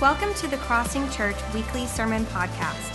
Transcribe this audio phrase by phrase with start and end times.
[0.00, 2.94] Welcome to the Crossing Church Weekly Sermon Podcast.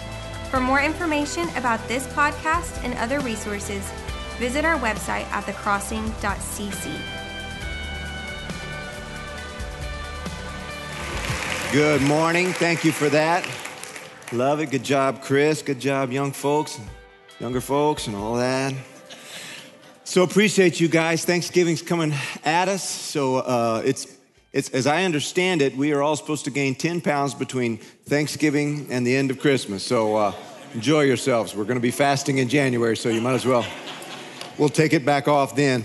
[0.49, 3.89] For more information about this podcast and other resources,
[4.37, 7.19] visit our website at thecrossing.cc.
[11.71, 12.51] Good morning.
[12.53, 13.47] Thank you for that.
[14.31, 14.71] Love it.
[14.71, 15.61] Good job, Chris.
[15.61, 16.79] Good job, young folks,
[17.39, 18.73] younger folks, and all that.
[20.03, 21.25] So appreciate you guys.
[21.25, 22.83] Thanksgiving's coming at us.
[22.83, 24.18] So uh, it's
[24.51, 28.87] it's as I understand it, we are all supposed to gain 10 pounds between Thanksgiving
[28.89, 29.83] and the end of Christmas.
[29.83, 30.33] So uh,
[30.73, 31.55] enjoy yourselves.
[31.55, 33.65] We're going to be fasting in January, so you might as well.
[34.57, 35.83] We'll take it back off then.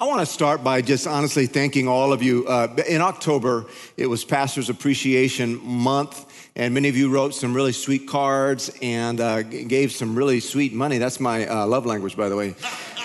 [0.00, 2.46] I want to start by just honestly thanking all of you.
[2.46, 7.72] Uh, in October, it was Pastor's Appreciation Month, and many of you wrote some really
[7.72, 10.98] sweet cards and uh, gave some really sweet money.
[10.98, 12.56] That's my uh, love language, by the way.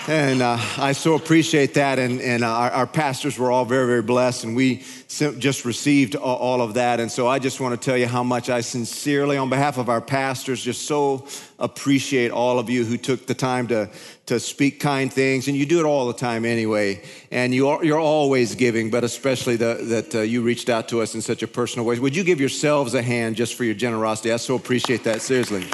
[0.08, 2.00] And uh, I so appreciate that.
[2.00, 6.16] And, and uh, our, our, pastors were all very, very blessed, and we just received
[6.16, 6.98] all of that.
[6.98, 9.88] And so I just want to tell you how much I sincerely, on behalf of
[9.88, 11.28] our pastors, just so
[11.60, 13.88] appreciate all of you who took the time to,
[14.26, 15.46] to speak kind things.
[15.46, 17.00] And you do it all the time anyway.
[17.30, 21.00] And you are, you're always giving, but especially the, that uh, you reached out to
[21.00, 22.00] us in such a personal way.
[22.00, 24.32] Would you give yourselves a hand just for your generosity?
[24.32, 25.64] I so appreciate that, seriously.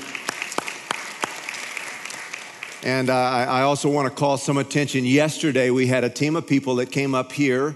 [2.84, 5.04] And uh, I also want to call some attention.
[5.04, 7.74] Yesterday, we had a team of people that came up here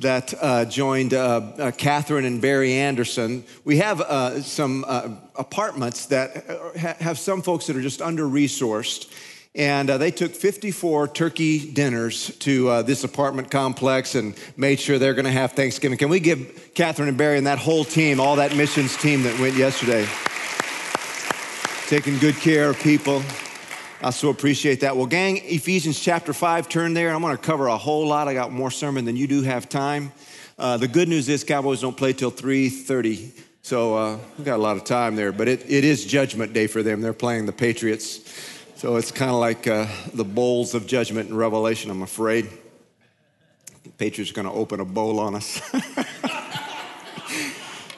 [0.00, 1.18] that uh, joined uh,
[1.58, 3.44] uh Catherine and Barry Anderson.
[3.64, 6.44] We have uh, some uh, apartments that
[6.76, 9.12] have some folks that are just under resourced.
[9.54, 15.24] And they took 54 turkey dinners to this apartment complex and made sure they're going
[15.24, 15.98] to have Thanksgiving.
[15.98, 19.40] Can we give Catherine and Barry and that whole team, all that missions team that
[19.40, 20.06] went yesterday,
[21.88, 23.24] taking good care of people?
[24.02, 24.96] I so appreciate that.
[24.96, 27.12] Well, gang, Ephesians chapter 5, turn there.
[27.12, 28.28] I'm going to cover a whole lot.
[28.28, 30.10] I got more sermon than you do have time.
[30.58, 34.62] Uh, the good news is Cowboys don't play till 3.30, so uh, we got a
[34.62, 35.32] lot of time there.
[35.32, 37.02] But it, it is judgment day for them.
[37.02, 38.20] They're playing the Patriots.
[38.76, 42.48] So it's kind of like uh, the bowls of judgment in Revelation, I'm afraid.
[43.84, 45.60] The Patriots are going to open a bowl on us.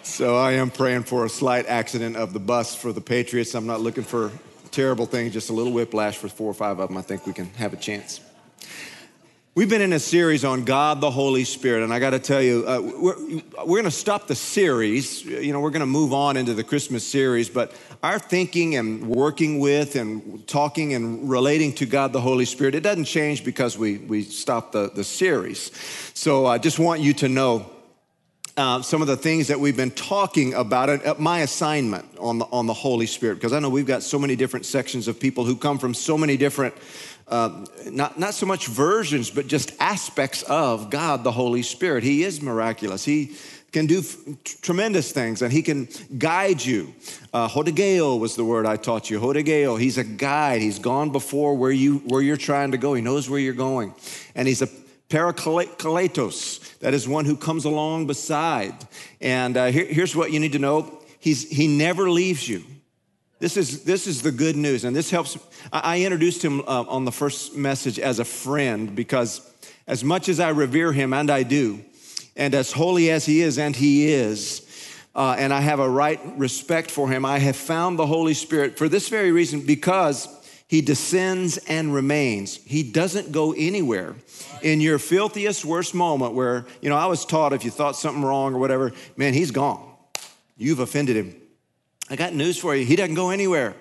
[0.03, 3.55] so I am praying for a slight accident of the bus for the Patriots.
[3.55, 4.33] I'm not looking for
[4.73, 7.33] terrible thing, just a little whiplash for four or five of them, I think we
[7.33, 8.21] can have a chance.
[9.55, 12.41] We've been in a series on God the Holy Spirit, and I got to tell
[12.41, 15.23] you, uh, we're, we're going to stop the series.
[15.27, 19.07] You know, we're going to move on into the Christmas series, but our thinking and
[19.07, 23.77] working with and talking and relating to God the Holy Spirit, it doesn't change because
[23.77, 25.71] we, we stop the, the series.
[26.15, 27.72] So I just want you to know
[28.57, 32.45] uh, some of the things that we've been talking about uh, my assignment on the,
[32.47, 35.45] on the Holy Spirit, because I know we've got so many different sections of people
[35.45, 36.75] who come from so many different,
[37.29, 42.05] uh, not, not so much versions, but just aspects of God, the Holy Spirit.
[42.05, 43.05] He is miraculous.
[43.05, 43.37] He
[43.73, 44.17] can do f-
[44.61, 45.89] tremendous things and he can
[46.19, 46.93] guide you.
[47.33, 49.19] Uh, hodegeo was the word I taught you.
[49.19, 50.61] Hodegeo, he's a guide.
[50.61, 52.93] He's gone before where, you, where you're trying to go.
[52.93, 53.95] He knows where you're going.
[54.35, 54.69] And he's a
[55.13, 58.75] parakletos, that is one who comes along beside.
[59.21, 62.65] And uh, here, here's what you need to know He's, He never leaves you.
[63.39, 64.85] This is, this is the good news.
[64.85, 65.37] And this helps.
[65.73, 69.53] I, I introduced him uh, on the first message as a friend because,
[69.87, 71.85] as much as I revere him, and I do,
[72.35, 74.67] and as holy as he is, and he is,
[75.15, 78.79] uh, and I have a right respect for him, I have found the Holy Spirit
[78.79, 80.27] for this very reason because
[80.69, 82.57] he descends and remains.
[82.65, 84.15] He doesn't go anywhere.
[84.63, 88.23] In your filthiest, worst moment, where, you know, I was taught if you thought something
[88.23, 89.87] wrong or whatever, man, he's gone.
[90.57, 91.37] You've offended him.
[92.09, 92.85] I got news for you.
[92.85, 93.75] He doesn't go anywhere.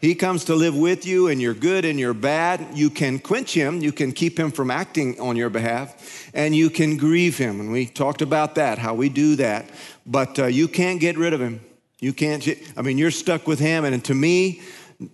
[0.00, 2.66] He comes to live with you, and you're good and you're bad.
[2.74, 6.70] You can quench him, you can keep him from acting on your behalf, and you
[6.70, 7.60] can grieve him.
[7.60, 9.70] And we talked about that, how we do that.
[10.04, 11.60] But uh, you can't get rid of him.
[12.00, 12.44] You can't,
[12.76, 13.84] I mean, you're stuck with him.
[13.84, 14.60] And to me,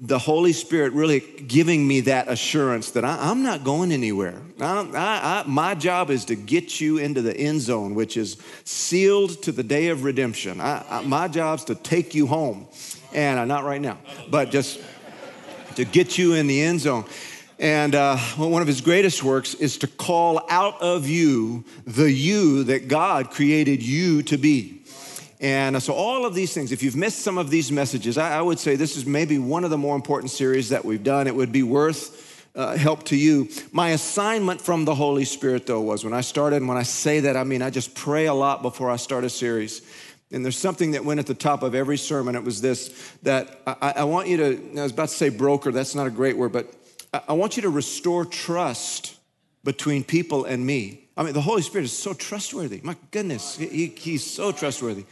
[0.00, 4.40] the Holy Spirit really giving me that assurance that I, am not going anywhere.
[4.60, 9.42] I, I, my job is to get you into the end zone, which is sealed
[9.42, 10.58] to the day of redemption.
[10.58, 12.66] my job is to take you home,
[13.12, 13.98] and uh, not right now,
[14.30, 14.80] but just
[15.76, 17.04] to get you in the end zone.
[17.58, 22.64] And uh, one of his greatest works is to call out of you the you
[22.64, 24.77] that God created you to be.
[25.40, 28.42] And so, all of these things, if you've missed some of these messages, I, I
[28.42, 31.26] would say this is maybe one of the more important series that we've done.
[31.28, 33.48] It would be worth uh, help to you.
[33.70, 37.20] My assignment from the Holy Spirit, though, was when I started, and when I say
[37.20, 39.82] that, I mean I just pray a lot before I start a series.
[40.32, 42.34] And there's something that went at the top of every sermon.
[42.34, 42.88] It was this
[43.22, 46.10] that I, I want you to, I was about to say broker, that's not a
[46.10, 46.72] great word, but
[47.14, 49.14] I, I want you to restore trust
[49.64, 51.07] between people and me.
[51.18, 52.80] I mean, the Holy Spirit is so trustworthy.
[52.84, 55.04] My goodness, he, he's so trustworthy.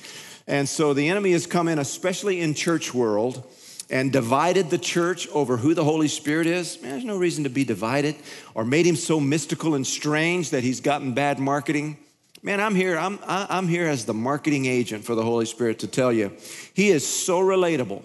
[0.46, 3.44] And so the enemy has come in, especially in church world,
[3.90, 6.80] and divided the church over who the Holy Spirit is.
[6.80, 8.14] Man, there's no reason to be divided,
[8.54, 11.96] or made him so mystical and strange that he's gotten bad marketing.
[12.40, 12.96] Man, I'm here.
[12.96, 16.30] I'm, I'm here as the marketing agent for the Holy Spirit to tell you,
[16.72, 18.04] he is so relatable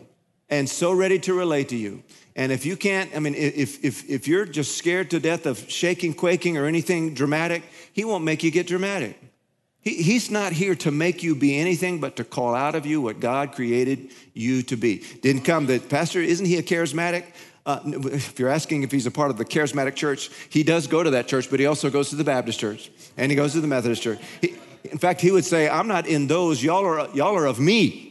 [0.52, 2.04] and so ready to relate to you.
[2.36, 5.70] And if you can't, I mean, if, if, if you're just scared to death of
[5.70, 7.64] shaking, quaking, or anything dramatic,
[7.94, 9.20] he won't make you get dramatic.
[9.82, 13.02] He, he's not here to make you be anything but to call out of you
[13.02, 15.04] what God created you to be.
[15.22, 17.26] Didn't come that, Pastor, isn't he a charismatic?
[17.66, 21.04] Uh, if you're asking if he's a part of the charismatic church, he does go
[21.04, 23.62] to that church, but he also goes to the Baptist church and he goes to
[23.62, 24.20] the Methodist church.
[24.40, 27.60] He, in fact, he would say, I'm not in those, y'all are, y'all are of
[27.60, 28.11] me.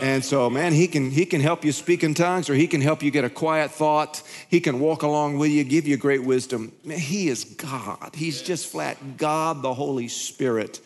[0.00, 2.80] And so, man, he can, he can help you speak in tongues or he can
[2.80, 4.22] help you get a quiet thought.
[4.48, 6.72] He can walk along with you, give you great wisdom.
[6.84, 8.14] Man, he is God.
[8.14, 10.80] He's just flat God, the Holy Spirit.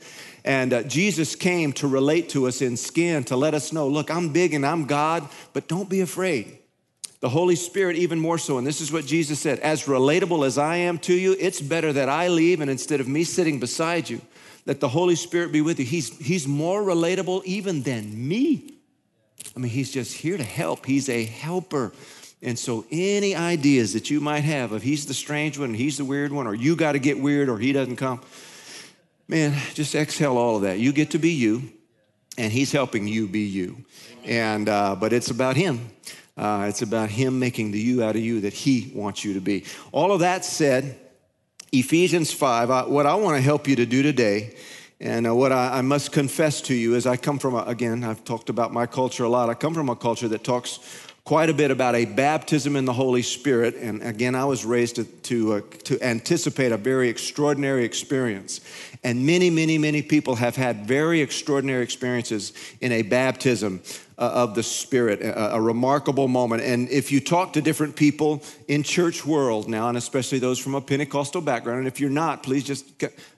[0.45, 4.11] And uh, Jesus came to relate to us in skin, to let us know look,
[4.11, 6.59] I'm big and I'm God, but don't be afraid.
[7.21, 8.59] The Holy Spirit, even more so.
[8.59, 11.93] And this is what Jesus said as relatable as I am to you, it's better
[11.93, 14.21] that I leave and instead of me sitting beside you,
[14.67, 15.87] that the Holy Spirit be with you.
[15.87, 18.74] He's, he's more relatable even than me.
[19.56, 20.87] I mean, he's just here to help.
[20.87, 21.93] He's a helper.
[22.43, 26.05] And so, any ideas that you might have of he's the strange one, he's the
[26.05, 28.20] weird one, or you got to get weird, or he doesn't come,
[29.29, 30.79] man, just exhale all of that.
[30.79, 31.62] You get to be you,
[32.37, 33.85] and he's helping you be you.
[34.25, 35.91] And uh, but it's about him.
[36.37, 39.41] Uh, it's about him making the you out of you that he wants you to
[39.41, 39.64] be.
[39.93, 40.99] All of that said,
[41.73, 44.55] Ephesians 5, uh, what I want to help you to do today
[45.00, 48.05] and uh, what I, I, must confess to you is I come from, a, again,
[48.05, 49.50] I've talked about my culture a lot.
[49.50, 50.79] I come from a culture that talks
[51.25, 53.75] quite a bit about a baptism in the Holy Spirit.
[53.76, 58.61] And again, I was raised to, to, uh, to anticipate a very extraordinary experience.
[59.02, 63.82] And many, many, many people have had very extraordinary experiences in a baptism
[64.17, 66.63] of the Spirit, a, a, remarkable moment.
[66.63, 70.75] And if you talk to different people in church world now, and especially those from
[70.75, 72.87] a Pentecostal background, and if you're not, please just,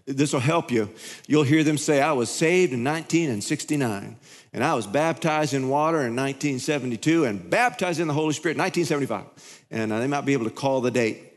[0.04, 0.90] this will help you.
[1.26, 4.16] You'll hear them say, I was saved in 1969,
[4.52, 8.62] and I was baptized in water in 1972, and baptized in the Holy Spirit in
[8.62, 9.64] 1975.
[9.70, 11.32] And uh, they might be able to call the date.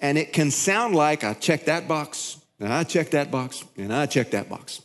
[0.00, 3.92] And it can sound like I checked that box, and I checked that box, and
[3.92, 4.82] I checked that box.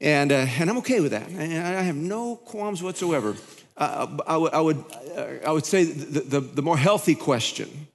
[0.00, 1.28] And, uh, and I'm okay with that.
[1.28, 3.36] I have no qualms whatsoever.
[3.76, 7.88] Uh, I, would, uh, I would say the, the, the more healthy question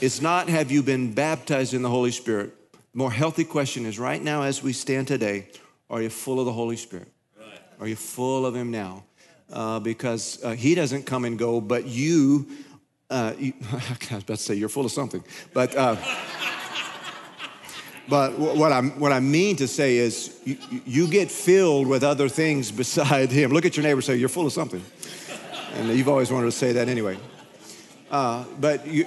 [0.00, 2.52] is not have you been baptized in the Holy Spirit?
[2.72, 5.48] The more healthy question is right now, as we stand today,
[5.88, 7.08] are you full of the Holy Spirit?
[7.38, 7.60] Right.
[7.80, 9.04] Are you full of Him now?
[9.52, 12.48] Uh, because uh, He doesn't come and go, but you,
[13.10, 15.74] uh, you I was about to say you're full of something, but.
[18.10, 22.28] But what, I'm, what I mean to say is, you, you, get filled with other
[22.28, 23.52] things beside Him.
[23.52, 24.84] Look at your neighbor say, You're full of something.
[25.74, 27.16] And you've always wanted to say that anyway.
[28.10, 29.06] Uh, but you,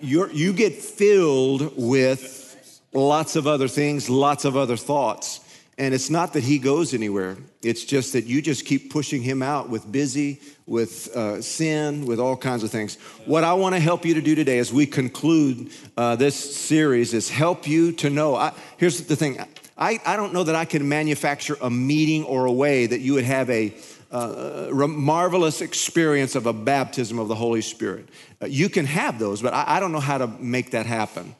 [0.00, 5.40] you get filled with lots of other things, lots of other thoughts.
[5.78, 7.36] And it's not that he goes anywhere.
[7.62, 12.18] It's just that you just keep pushing him out with busy, with uh, sin, with
[12.18, 12.96] all kinds of things.
[13.26, 17.14] What I want to help you to do today as we conclude uh, this series
[17.14, 18.34] is help you to know.
[18.34, 19.38] I, here's the thing
[19.78, 23.14] I, I don't know that I can manufacture a meeting or a way that you
[23.14, 23.72] would have a
[24.10, 28.08] uh, marvelous experience of a baptism of the Holy Spirit.
[28.42, 31.34] Uh, you can have those, but I, I, don't know how to make that happen.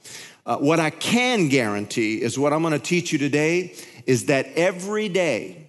[0.44, 3.74] Uh, what I can guarantee is what I'm going to teach you today
[4.08, 5.68] is that every day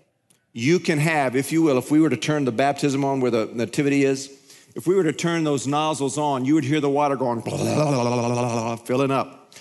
[0.53, 3.29] you can have, if you will, if we were to turn the baptism on where
[3.29, 4.31] the nativity is,
[4.75, 7.57] if we were to turn those nozzles on, you would hear the water going, blah,
[7.57, 9.53] blah, blah, filling up.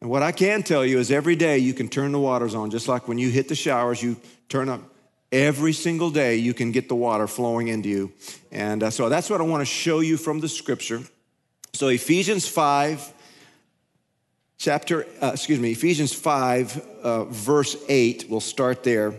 [0.00, 2.70] And what I can tell you is every day you can turn the waters on,
[2.70, 4.16] just like when you hit the showers, you
[4.48, 4.80] turn up.
[5.30, 8.12] Every single day you can get the water flowing into you.
[8.50, 11.02] And uh, so that's what I want to show you from the scripture.
[11.74, 13.12] So Ephesians 5,
[14.62, 19.12] chapter, uh, excuse me, Ephesians 5, uh, verse 8, we'll start there.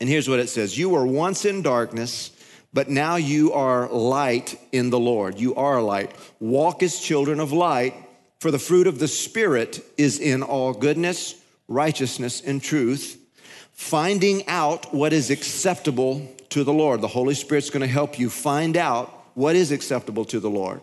[0.00, 2.30] And here's what it says You were once in darkness,
[2.72, 5.40] but now you are light in the Lord.
[5.40, 6.14] You are light.
[6.38, 7.94] Walk as children of light,
[8.38, 11.34] for the fruit of the Spirit is in all goodness,
[11.66, 13.18] righteousness, and truth,
[13.72, 17.00] finding out what is acceptable to the Lord.
[17.00, 20.80] The Holy Spirit's gonna help you find out what is acceptable to the Lord.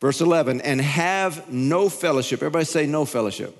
[0.00, 2.40] Verse 11, and have no fellowship.
[2.40, 3.56] Everybody say no fellowship.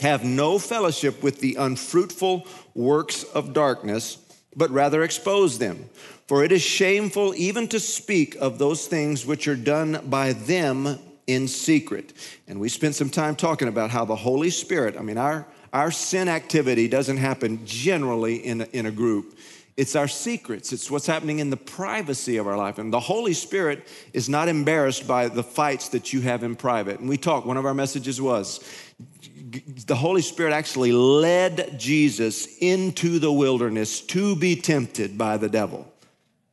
[0.00, 4.18] Have no fellowship with the unfruitful works of darkness,
[4.56, 5.88] but rather expose them.
[6.26, 10.98] For it is shameful even to speak of those things which are done by them
[11.26, 12.12] in secret.
[12.48, 15.90] And we spent some time talking about how the Holy Spirit, I mean, our, our
[15.90, 19.38] sin activity doesn't happen generally in a, in a group.
[19.76, 20.72] It's our secrets.
[20.72, 22.78] It's what's happening in the privacy of our life.
[22.78, 27.00] And the Holy Spirit is not embarrassed by the fights that you have in private.
[27.00, 28.60] And we talked, one of our messages was
[29.86, 35.88] the Holy Spirit actually led Jesus into the wilderness to be tempted by the devil.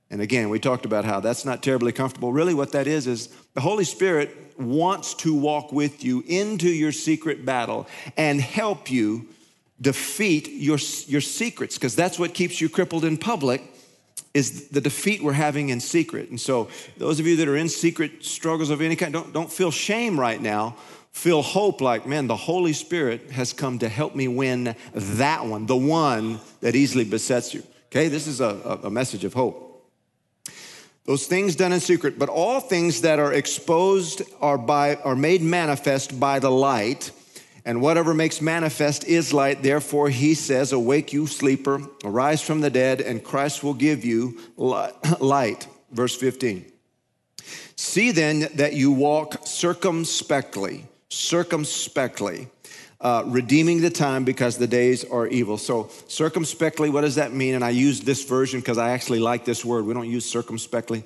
[0.10, 2.34] And again, we talked about how that's not terribly comfortable.
[2.34, 6.92] Really, what that is, is the Holy Spirit wants to walk with you into your
[6.92, 9.28] secret battle and help you
[9.82, 13.62] defeat your, your secrets, because that's what keeps you crippled in public
[14.34, 16.30] is the defeat we're having in secret.
[16.30, 19.52] And so those of you that are in secret struggles of any kind, don't, don't
[19.52, 20.76] feel shame right now.
[21.12, 25.66] Feel hope like, man, the Holy Spirit has come to help me win that one,
[25.66, 27.64] the one that easily besets you.
[27.88, 29.66] Okay, this is a, a message of hope.
[31.06, 35.42] Those things done in secret, but all things that are exposed are by are made
[35.42, 37.10] manifest by the light.
[37.66, 39.63] And whatever makes manifest is light.
[39.63, 44.39] Therefore, he says, Awake, you sleeper, arise from the dead, and Christ will give you
[44.58, 45.68] light.
[45.92, 46.66] Verse 15.
[47.75, 52.48] See then that you walk circumspectly, circumspectly,
[53.01, 55.58] uh, redeeming the time because the days are evil.
[55.58, 57.56] So, circumspectly, what does that mean?
[57.56, 59.86] And I use this version because I actually like this word.
[59.86, 61.06] We don't use circumspectly,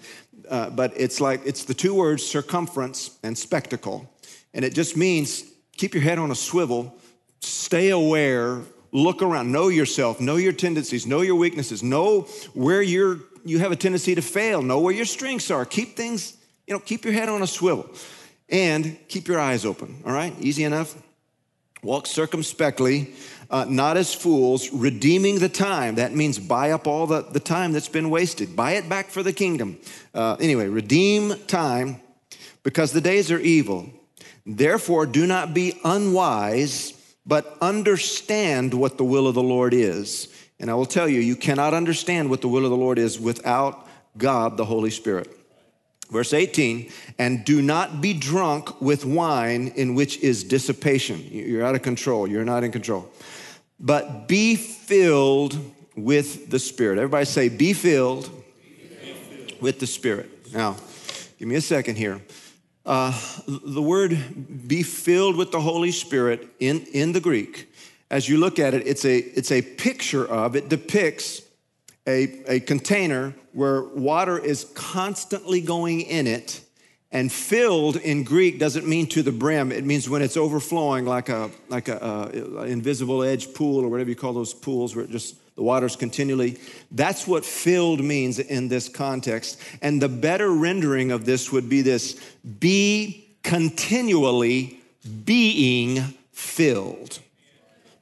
[0.49, 4.09] uh, but it's like it's the two words circumference and spectacle.
[4.55, 5.43] And it just means
[5.77, 6.95] keep your head on a swivel,
[7.41, 8.61] stay aware,
[8.91, 12.21] look around, know yourself, know your tendencies, know your weaknesses, know
[12.53, 15.65] where you're you have a tendency to fail, know where your strengths are.
[15.65, 17.89] Keep things, you know, keep your head on a swivel
[18.49, 20.01] and keep your eyes open.
[20.05, 20.33] All right?
[20.39, 20.95] Easy enough?
[21.81, 23.13] Walk circumspectly,
[23.49, 25.95] uh, not as fools, redeeming the time.
[25.95, 29.21] That means buy up all the, the time that's been wasted, buy it back for
[29.21, 29.77] the kingdom.
[30.13, 31.99] Uh, anyway, redeem time
[32.63, 33.89] because the days are evil.
[34.45, 36.93] Therefore, do not be unwise,
[37.25, 40.27] but understand what the will of the Lord is.
[40.59, 43.19] And I will tell you, you cannot understand what the will of the Lord is
[43.19, 45.29] without God, the Holy Spirit.
[46.11, 51.19] Verse 18, and do not be drunk with wine in which is dissipation.
[51.31, 52.27] You're out of control.
[52.27, 53.09] You're not in control.
[53.79, 55.57] But be filled
[55.95, 56.97] with the Spirit.
[56.97, 58.29] Everybody say, be filled,
[58.61, 59.61] be filled.
[59.61, 60.53] with the Spirit.
[60.53, 60.75] Now,
[61.39, 62.21] give me a second here.
[62.85, 67.73] Uh, the word be filled with the Holy Spirit in, in the Greek,
[68.11, 71.41] as you look at it, it's a, it's a picture of, it depicts
[72.05, 76.61] a, a container where water is constantly going in it.
[77.11, 79.71] And filled in Greek doesn't mean to the brim.
[79.71, 84.09] It means when it's overflowing, like a like a, uh, invisible edge pool or whatever
[84.09, 86.59] you call those pools, where it just the water's continually.
[86.91, 89.59] That's what filled means in this context.
[89.81, 92.19] And the better rendering of this would be this:
[92.59, 94.79] be continually
[95.25, 97.19] being filled.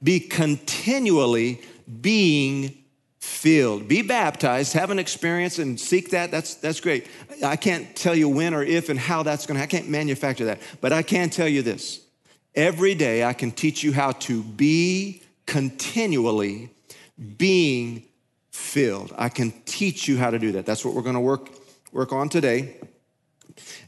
[0.03, 1.61] Be continually
[2.01, 2.77] being
[3.19, 3.87] filled.
[3.87, 6.31] Be baptized, have an experience, and seek that.
[6.31, 7.07] That's, that's great.
[7.43, 10.45] I can't tell you when or if and how that's going to, I can't manufacture
[10.45, 10.59] that.
[10.79, 12.01] But I can tell you this
[12.55, 16.69] every day I can teach you how to be continually
[17.37, 18.03] being
[18.49, 19.13] filled.
[19.17, 20.65] I can teach you how to do that.
[20.65, 21.49] That's what we're going to work,
[21.91, 22.77] work on today.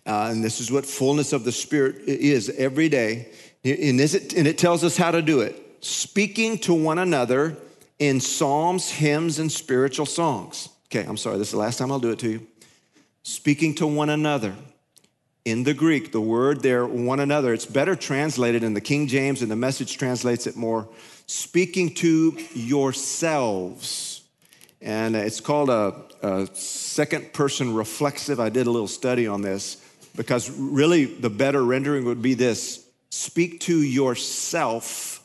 [0.06, 3.32] Uh, and this is what fullness of the Spirit is every day.
[3.64, 7.58] And, this, and it tells us how to do it speaking to one another
[8.00, 10.70] in psalms, hymns, and spiritual songs.
[10.88, 12.48] Okay, I'm sorry, this is the last time I'll do it to you.
[13.24, 14.56] Speaking to one another.
[15.46, 19.42] In the Greek, the word there, one another, it's better translated in the King James,
[19.42, 20.88] and the message translates it more.
[21.26, 24.22] Speaking to yourselves.
[24.82, 28.40] And it's called a, a second person reflexive.
[28.40, 29.78] I did a little study on this
[30.16, 35.24] because really the better rendering would be this speak to yourself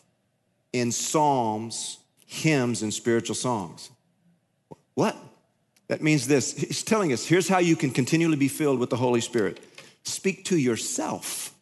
[0.73, 3.90] in psalms hymns and spiritual songs.
[4.95, 5.17] What?
[5.88, 6.52] That means this.
[6.52, 9.61] He's telling us here's how you can continually be filled with the Holy Spirit.
[10.05, 11.55] Speak to yourself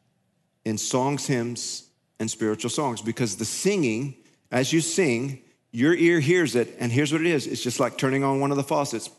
[0.64, 1.88] in songs, hymns,
[2.18, 4.16] and spiritual songs because the singing,
[4.50, 7.98] as you sing, your ear hears it, and here's what it is it's just like
[7.98, 9.10] turning on one of the faucets.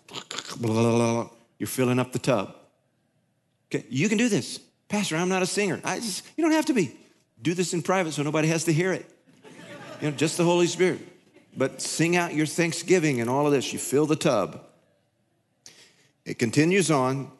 [0.61, 2.55] You're filling up the tub.
[3.67, 4.59] Okay, you can do this.
[4.87, 5.81] Pastor, I'm not a singer.
[5.83, 6.95] I just, you don't have to be.
[7.41, 9.05] Do this in private so nobody has to hear it.
[10.01, 11.01] You know, just the Holy Spirit
[11.57, 13.73] but sing out your thanksgiving and all of this.
[13.73, 14.63] You fill the tub.
[16.23, 17.31] It continues on.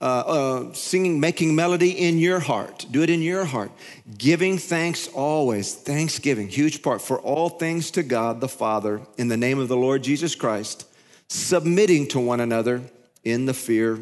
[0.00, 2.84] Uh, uh, singing, making melody in your heart.
[2.90, 3.70] Do it in your heart.
[4.18, 5.74] Giving thanks always.
[5.74, 9.76] Thanksgiving, huge part for all things to God the Father in the name of the
[9.76, 10.86] Lord Jesus Christ.
[11.28, 12.82] Submitting to one another
[13.22, 13.98] in the fear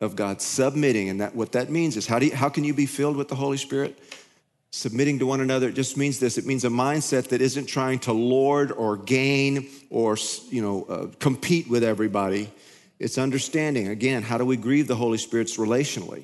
[0.00, 1.08] of God, submitting.
[1.08, 3.28] And that, what that means is how, do you, how can you be filled with
[3.28, 3.98] the Holy Spirit?
[4.70, 8.00] Submitting to one another, it just means this it means a mindset that isn't trying
[8.00, 10.16] to lord or gain or
[10.50, 12.50] you know, uh, compete with everybody.
[13.04, 16.22] It's understanding, again, how do we grieve the Holy Spirit's relationally?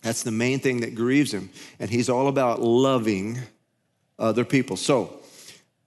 [0.00, 1.50] That's the main thing that grieves him.
[1.80, 3.40] And he's all about loving
[4.16, 4.76] other people.
[4.76, 5.20] So,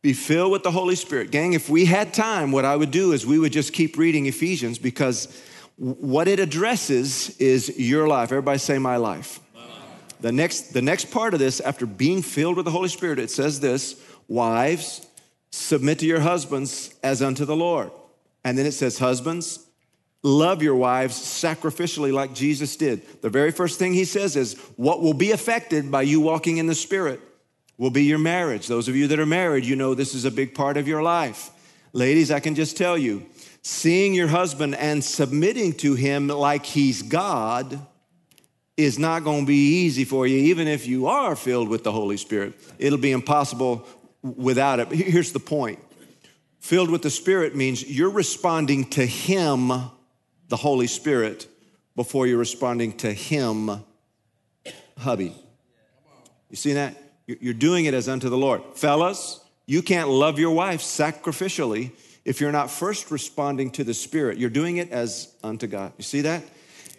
[0.01, 1.32] be filled with the Holy Spirit.
[1.32, 4.25] Gang, if we had time, what I would do is we would just keep reading
[4.25, 5.30] Ephesians because
[5.77, 8.34] what it addresses is your life.
[8.34, 9.39] Everybody say, My life.
[10.20, 13.32] The next, the next part of this, after being filled with the Holy Spirit, it
[13.32, 13.96] says this
[14.27, 15.08] Wives,
[15.51, 17.91] submit to your husbands as unto the Lord.
[18.44, 19.68] And then it says, Husbands,
[20.24, 23.22] love your wives sacrificially like Jesus did.
[23.22, 26.68] The very first thing he says is, What will be affected by you walking in
[26.68, 27.20] the Spirit
[27.78, 28.68] will be your marriage.
[28.68, 31.01] Those of you that are married, you know this is a big part of your
[31.01, 31.50] life.
[31.94, 33.25] Ladies, I can just tell you,
[33.63, 37.80] seeing your husband and submitting to him like he's God
[38.78, 41.92] is not going to be easy for you, even if you are filled with the
[41.92, 42.54] Holy Spirit.
[42.80, 43.86] It'll be impossible
[44.22, 44.92] without it.
[44.92, 45.80] Here's the point
[46.60, 49.72] filled with the Spirit means you're responding to Him,
[50.51, 51.48] the Holy Spirit,
[51.96, 53.72] before you're responding to Him,
[54.98, 55.34] hubby.
[56.50, 56.96] You see that?
[57.25, 58.62] You're doing it as unto the Lord.
[58.75, 61.91] Fellas, you can't love your wife sacrificially
[62.25, 64.38] if you're not first responding to the Spirit.
[64.38, 65.93] You're doing it as unto God.
[65.98, 66.43] You see that?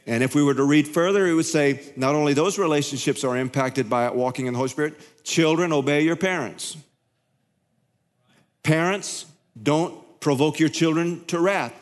[0.07, 3.37] And if we were to read further, it would say not only those relationships are
[3.37, 4.95] impacted by walking in the Holy Spirit,
[5.25, 6.79] children, obey your parents.
[8.63, 9.27] Parents,
[9.63, 11.82] don't provoke your children to wrath.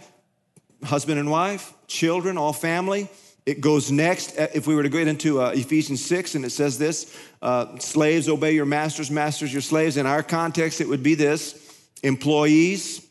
[0.84, 3.08] Husband and wife, children, all family.
[3.46, 6.50] It goes next, uh, if we were to get into uh, Ephesians 6, and it
[6.50, 9.96] says this uh, Slaves, obey your masters, masters, your slaves.
[9.96, 13.06] In our context, it would be this Employees,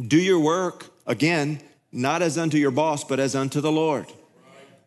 [0.00, 1.60] do your work, again,
[1.92, 4.06] not as unto your boss, but as unto the Lord.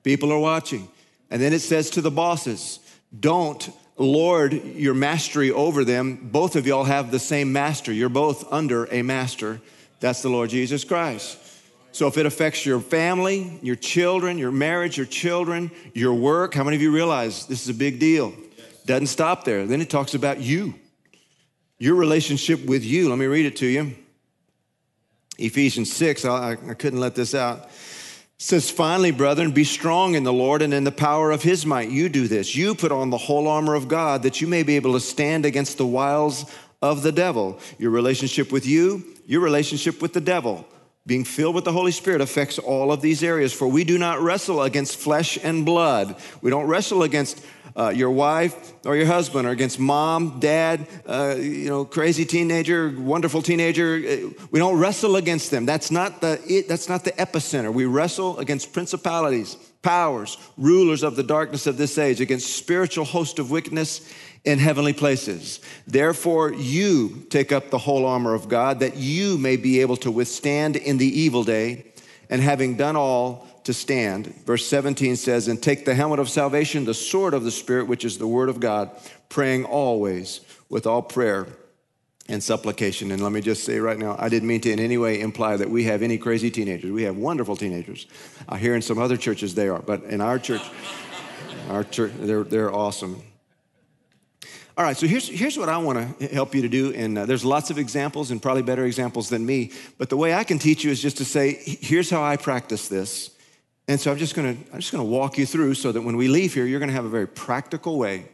[0.04, 0.88] People are watching.
[1.30, 2.80] And then it says to the bosses,
[3.18, 6.30] don't lord your mastery over them.
[6.32, 7.92] Both of y'all have the same master.
[7.92, 9.62] You're both under a master.
[10.00, 11.38] That's the Lord Jesus Christ.
[11.94, 16.64] So if it affects your family, your children, your marriage, your children, your work, how
[16.64, 18.34] many of you realize this is a big deal?
[18.88, 19.68] Doesn't stop there.
[19.68, 20.74] Then it talks about you,
[21.78, 23.10] your relationship with you.
[23.10, 23.96] Let me read it to you.
[25.38, 27.60] Ephesians 6, I, I couldn't let this out.
[27.60, 27.70] It
[28.40, 31.92] says, finally, brethren, be strong in the Lord and in the power of his might.
[31.92, 32.56] You do this.
[32.56, 35.46] You put on the whole armor of God that you may be able to stand
[35.46, 36.52] against the wiles
[36.82, 37.60] of the devil.
[37.78, 40.66] Your relationship with you, your relationship with the devil.
[41.06, 44.22] Being filled with the Holy Spirit affects all of these areas, for we do not
[44.22, 46.16] wrestle against flesh and blood.
[46.42, 47.44] We don't wrestle against
[47.76, 52.90] uh, your wife or your husband or against mom, dad, uh, you know, crazy teenager,
[52.98, 53.96] wonderful teenager.
[53.96, 55.66] Uh, we don't wrestle against them.
[55.66, 57.74] That's not the it, that's not the epicenter.
[57.74, 63.40] We wrestle against principalities, powers, rulers of the darkness of this age, against spiritual host
[63.40, 64.10] of wickedness
[64.46, 65.60] in heavenly places.
[65.88, 70.12] Therefore, you take up the whole armor of God that you may be able to
[70.12, 71.86] withstand in the evil day,
[72.30, 74.28] and having done all, to stand.
[74.46, 78.06] Verse 17 says, And take the helmet of salvation, the sword of the Spirit, which
[78.06, 78.92] is the word of God,
[79.30, 81.48] praying always with all prayer
[82.28, 83.12] and supplication.
[83.12, 85.58] And let me just say right now, I didn't mean to in any way imply
[85.58, 86.92] that we have any crazy teenagers.
[86.92, 88.08] We have wonderful teenagers.
[88.48, 90.64] I hear in some other churches they are, but in our church,
[91.70, 93.22] our church, they're, they're awesome.
[94.76, 96.94] All right, so here's, here's what I want to help you to do.
[96.94, 99.72] And uh, there's lots of examples and probably better examples than me.
[100.00, 102.88] But the way I can teach you is just to say, here's how I practice
[102.88, 103.30] this.
[103.88, 106.28] And so I'm just gonna, I'm just gonna walk you through so that when we
[106.28, 108.26] leave here, you're gonna have a very practical way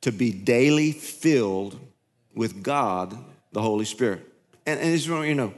[0.00, 1.78] to be daily filled
[2.34, 3.16] with God,
[3.52, 4.20] the Holy Spirit.
[4.64, 5.52] And, and just want you know,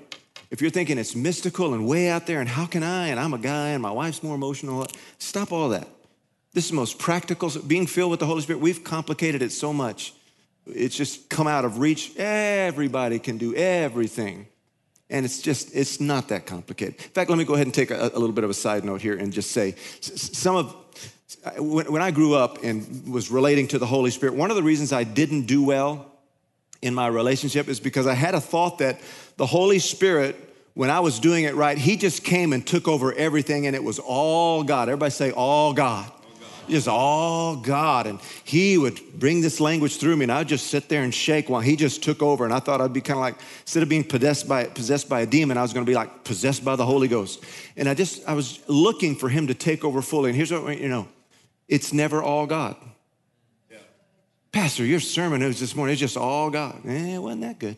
[0.50, 3.34] if you're thinking it's mystical and way out there, and how can I, and I'm
[3.34, 4.86] a guy, and my wife's more emotional,
[5.18, 5.88] stop all that.
[6.56, 8.60] This is the most practical, being filled with the Holy Spirit.
[8.60, 10.14] We've complicated it so much.
[10.66, 12.16] It's just come out of reach.
[12.16, 14.46] Everybody can do everything.
[15.10, 16.94] And it's just, it's not that complicated.
[16.94, 18.86] In fact, let me go ahead and take a, a little bit of a side
[18.86, 20.74] note here and just say some of,
[21.58, 24.62] when, when I grew up and was relating to the Holy Spirit, one of the
[24.62, 26.10] reasons I didn't do well
[26.80, 28.98] in my relationship is because I had a thought that
[29.36, 30.36] the Holy Spirit,
[30.72, 33.84] when I was doing it right, He just came and took over everything and it
[33.84, 34.88] was all God.
[34.88, 36.10] Everybody say, all God
[36.68, 38.06] just all God.
[38.06, 41.48] And he would bring this language through me, and I'd just sit there and shake
[41.48, 42.44] while he just took over.
[42.44, 45.20] And I thought I'd be kind of like, instead of being possessed by, possessed by
[45.20, 47.44] a demon, I was going to be like possessed by the Holy Ghost.
[47.76, 50.30] And I just, I was looking for him to take over fully.
[50.30, 51.08] And here's what, you know,
[51.68, 52.76] it's never all God.
[53.70, 53.78] Yeah.
[54.52, 56.80] Pastor, your sermon was this morning, it's just all God.
[56.86, 57.76] Eh, it wasn't that good.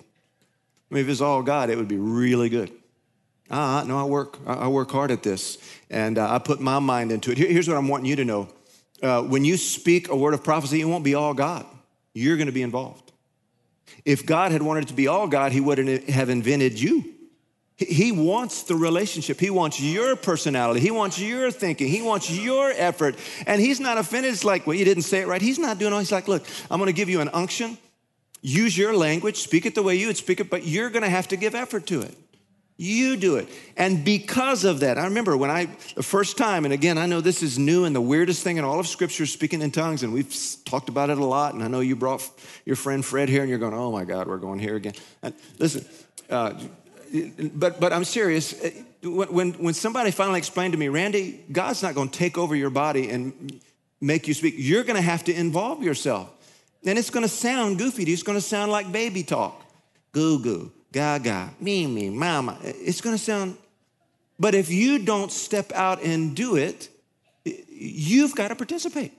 [0.90, 2.72] I mean, if it's all God, it would be really good.
[3.50, 5.56] Ah, no, I work, I work hard at this,
[5.88, 7.38] and uh, I put my mind into it.
[7.38, 8.48] Here's what I'm wanting you to know:
[9.02, 11.66] uh, when you speak a word of prophecy, it won't be all God.
[12.14, 13.12] You're going to be involved.
[14.04, 17.14] If God had wanted it to be all God, He wouldn't have invented you.
[17.76, 19.38] He wants the relationship.
[19.38, 20.80] He wants your personality.
[20.80, 21.86] He wants your thinking.
[21.86, 23.14] He wants your effort.
[23.46, 24.32] And he's not offended.
[24.32, 25.40] It's like, well, you didn't say it right.
[25.40, 26.00] He's not doing all.
[26.00, 27.78] He's like, look, I'm going to give you an unction.
[28.42, 29.36] Use your language.
[29.36, 31.54] Speak it the way you would speak it, but you're going to have to give
[31.54, 32.16] effort to it.
[32.80, 33.48] You do it.
[33.76, 37.20] And because of that, I remember when I, the first time, and again, I know
[37.20, 40.12] this is new and the weirdest thing in all of Scripture, speaking in tongues, and
[40.12, 40.32] we've
[40.64, 41.54] talked about it a lot.
[41.54, 42.30] And I know you brought
[42.64, 44.94] your friend Fred here, and you're going, oh my God, we're going here again.
[45.24, 45.84] And listen,
[46.30, 46.54] uh,
[47.54, 48.54] but, but I'm serious.
[49.02, 52.70] When, when somebody finally explained to me, Randy, God's not going to take over your
[52.70, 53.60] body and
[54.00, 54.54] make you speak.
[54.56, 56.30] You're going to have to involve yourself.
[56.84, 58.04] And it's going to sound goofy.
[58.04, 59.64] to It's going to sound like baby talk.
[60.12, 62.58] Goo goo, gaga, me, mama.
[62.62, 63.56] It's going to sound,
[64.38, 66.88] but if you don't step out and do it,
[67.44, 69.12] you've got to participate.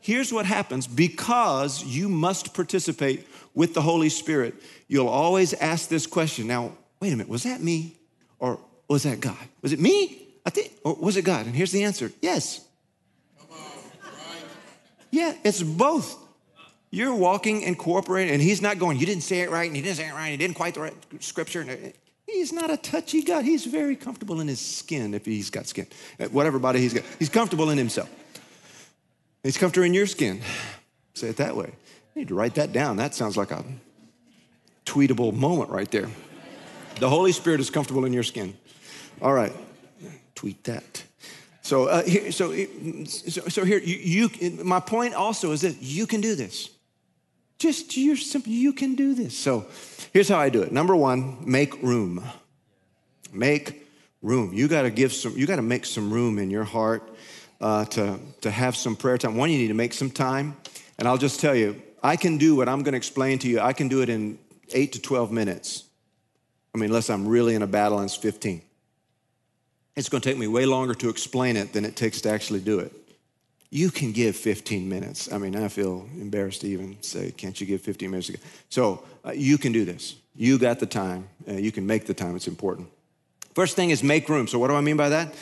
[0.00, 4.54] Here's what happens because you must participate with the Holy Spirit,
[4.86, 6.46] you'll always ask this question.
[6.46, 7.96] Now, wait a minute, was that me
[8.38, 9.36] or was that God?
[9.62, 10.28] Was it me?
[10.46, 11.46] I think, or was it God?
[11.46, 12.64] And here's the answer yes.
[15.10, 16.16] Yeah, it's both.
[16.90, 19.82] You're walking and cooperating, and he's not going, you didn't say it right, and he
[19.82, 21.66] didn't say it right, and he didn't quite the right scripture.
[22.26, 23.44] He's not a touchy God.
[23.44, 25.86] He's very comfortable in his skin if he's got skin.
[26.18, 28.10] Uh, whatever body he's got, he's comfortable in himself.
[29.42, 30.40] He's comfortable in your skin.
[31.14, 31.72] Say it that way.
[32.14, 32.96] You need to write that down.
[32.96, 33.64] That sounds like a
[34.84, 36.08] tweetable moment right there.
[37.00, 38.56] The Holy Spirit is comfortable in your skin.
[39.22, 39.52] All right,
[40.34, 41.04] tweet that.
[41.62, 42.54] So, uh, here, so,
[43.04, 46.70] so, so, here, you, you, my point also is that you can do this.
[47.58, 49.36] Just you're simple, you can do this.
[49.36, 49.66] So,
[50.12, 50.70] here's how I do it.
[50.70, 52.22] Number one, make room.
[53.32, 53.88] Make
[54.22, 54.52] room.
[54.52, 55.36] You got to give some.
[55.36, 57.02] You got to make some room in your heart
[57.60, 59.36] uh, to to have some prayer time.
[59.36, 60.56] One, you need to make some time.
[60.98, 63.60] And I'll just tell you, I can do what I'm going to explain to you.
[63.60, 64.38] I can do it in
[64.72, 65.84] eight to twelve minutes.
[66.74, 68.62] I mean, unless I'm really in a battle and it's 15.
[69.96, 72.60] It's going to take me way longer to explain it than it takes to actually
[72.60, 72.92] do it.
[73.70, 75.30] You can give 15 minutes.
[75.30, 78.30] I mean, I feel embarrassed to even say, can't you give 15 minutes?
[78.70, 80.16] So uh, you can do this.
[80.34, 81.28] You got the time.
[81.46, 82.34] Uh, you can make the time.
[82.34, 82.88] It's important.
[83.54, 84.46] First thing is make room.
[84.46, 85.34] So what do I mean by that?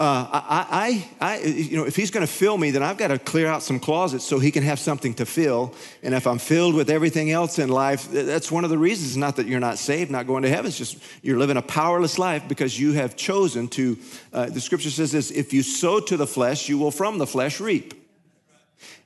[0.00, 3.08] Uh, I, I, I, you know, if he's going to fill me, then I've got
[3.08, 5.74] to clear out some closets so he can have something to fill.
[6.02, 9.18] And if I'm filled with everything else in life, that's one of the reasons.
[9.18, 10.68] Not that you're not saved, not going to heaven.
[10.68, 13.98] It's just you're living a powerless life because you have chosen to.
[14.32, 17.26] Uh, the scripture says this: if you sow to the flesh, you will from the
[17.26, 17.92] flesh reap.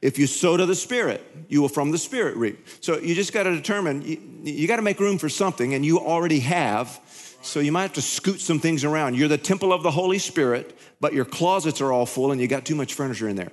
[0.00, 2.68] If you sow to the Spirit, you will from the Spirit reap.
[2.80, 5.84] So you just got to determine, you, you got to make room for something, and
[5.84, 7.00] you already have.
[7.44, 9.16] So you might have to scoot some things around.
[9.16, 12.48] You're the temple of the Holy Spirit, but your closets are all full and you
[12.48, 13.52] got too much furniture in there.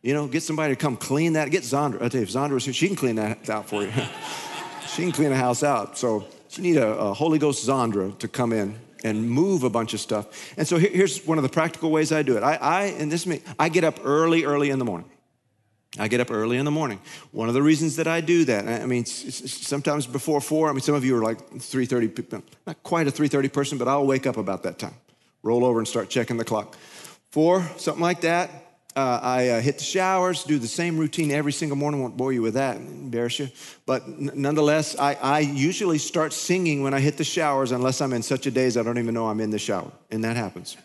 [0.00, 1.50] You know, get somebody to come clean that.
[1.50, 1.96] Get Zandra.
[1.96, 3.92] I tell you, if Zandra was here, she can clean that out for you.
[4.86, 5.98] she can clean a house out.
[5.98, 9.92] So you need a, a, Holy Ghost Zandra to come in and move a bunch
[9.92, 10.54] of stuff.
[10.56, 12.44] And so here, here's one of the practical ways I do it.
[12.44, 15.10] I, I and this me, I get up early, early in the morning.
[15.98, 17.00] I get up early in the morning.
[17.32, 20.68] One of the reasons that I do that, I mean, sometimes before four.
[20.68, 24.06] I mean, some of you are like 3:30, not quite a 3:30 person, but I'll
[24.06, 24.94] wake up about that time,
[25.42, 26.76] roll over and start checking the clock.
[27.30, 28.50] Four, something like that.
[28.96, 32.02] Uh, I uh, hit the showers, do the same routine every single morning.
[32.02, 33.48] Won't bore you with that, embarrass you.
[33.86, 38.12] But n- nonetheless, I, I usually start singing when I hit the showers, unless I'm
[38.12, 40.76] in such a daze I don't even know I'm in the shower, and that happens.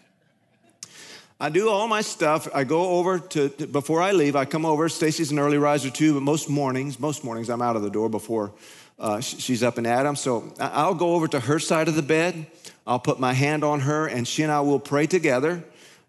[1.39, 2.47] I do all my stuff.
[2.53, 4.35] I go over to, to before I leave.
[4.37, 4.87] I come over.
[4.87, 8.07] Stacy's an early riser too, but most mornings, most mornings, I'm out of the door
[8.07, 8.53] before
[8.97, 10.15] uh, she's up and at 'em.
[10.15, 12.47] So I'll go over to her side of the bed.
[12.87, 15.63] I'll put my hand on her, and she and I will pray together.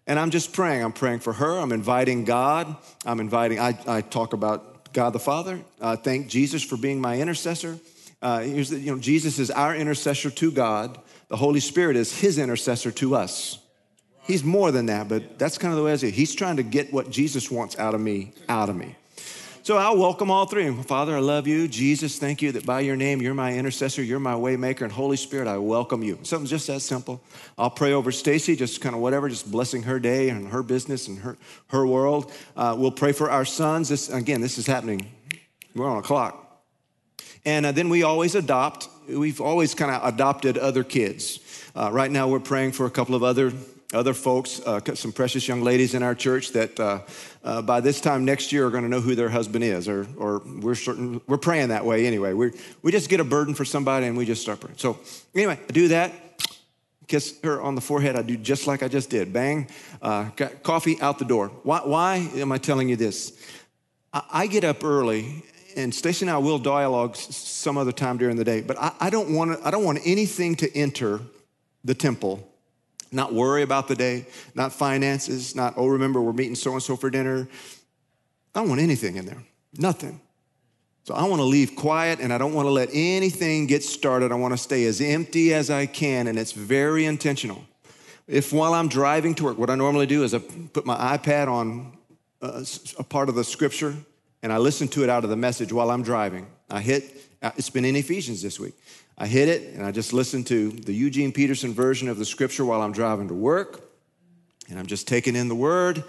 [0.05, 0.83] And I'm just praying.
[0.83, 1.57] I'm praying for her.
[1.57, 2.73] I'm inviting God.
[3.05, 3.59] I'm inviting.
[3.59, 5.59] I, I talk about God the Father.
[5.81, 7.77] Uh, thank Jesus for being my intercessor.
[8.21, 10.97] Uh, here's the, you know, Jesus is our intercessor to God.
[11.27, 13.59] The Holy Spirit is His intercessor to us.
[14.27, 16.13] He's more than that, but that's kind of the way I see it.
[16.13, 18.95] He's trying to get what Jesus wants out of me, out of me.
[19.63, 20.71] So I'll welcome all three.
[20.83, 21.67] Father, I love you.
[21.67, 25.17] Jesus, thank you that by your name, you're my intercessor, you're my waymaker, and Holy
[25.17, 26.19] Spirit, I welcome you.
[26.23, 27.21] Something just that simple.
[27.57, 31.07] I'll pray over Stacy, just kind of whatever, just blessing her day and her business
[31.07, 31.37] and her,
[31.67, 32.31] her world.
[32.55, 33.89] Uh, we'll pray for our sons.
[33.89, 35.09] This again, this is happening.
[35.75, 36.63] We're on a clock.
[37.45, 38.87] And uh, then we always adopt.
[39.07, 41.39] We've always kind of adopted other kids.
[41.75, 43.51] Uh, right now, we're praying for a couple of other
[43.93, 46.99] other folks, uh, some precious young ladies in our church that uh,
[47.43, 50.05] uh, by this time next year are going to know who their husband is, or,
[50.17, 52.33] or we're certain we're praying that way anyway.
[52.33, 54.77] We we just get a burden for somebody and we just start praying.
[54.77, 54.99] So
[55.33, 56.11] anyway, I do that.
[57.07, 58.15] kiss her on the forehead.
[58.15, 59.31] I do just like I just did.
[59.31, 59.67] Bang,
[60.01, 60.29] uh,
[60.63, 61.47] coffee out the door.
[61.63, 63.31] Why, why am I telling you this?
[64.13, 65.43] I, I get up early,
[65.75, 68.61] and Stacy and I will dialogue some other time during the day.
[68.61, 71.21] But I, I don't want I don't want anything to enter
[71.85, 72.45] the temple.
[73.11, 76.95] Not worry about the day, not finances, not oh remember we're meeting so and so
[76.95, 77.47] for dinner.
[78.53, 79.41] I don't want anything in there.
[79.77, 80.19] Nothing.
[81.03, 84.31] So I want to leave quiet and I don't want to let anything get started.
[84.31, 87.63] I want to stay as empty as I can, and it's very intentional.
[88.27, 91.47] If while I'm driving to work, what I normally do is I put my iPad
[91.47, 91.97] on
[92.41, 92.65] a,
[92.99, 93.95] a part of the scripture
[94.43, 96.47] and I listen to it out of the message while I'm driving.
[96.69, 98.75] I hit, uh, it's been in Ephesians this week.
[99.17, 102.65] I hit it and I just listen to the Eugene Peterson version of the scripture
[102.65, 103.81] while I'm driving to work.
[104.69, 106.03] And I'm just taking in the word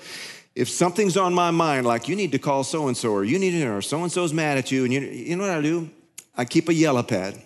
[0.58, 3.38] if something's on my mind, like you need to call so and so, or you
[3.38, 5.62] need to, or so and so's mad at you, and you, you know what I
[5.62, 5.88] do?
[6.36, 7.40] I keep a yellow pad.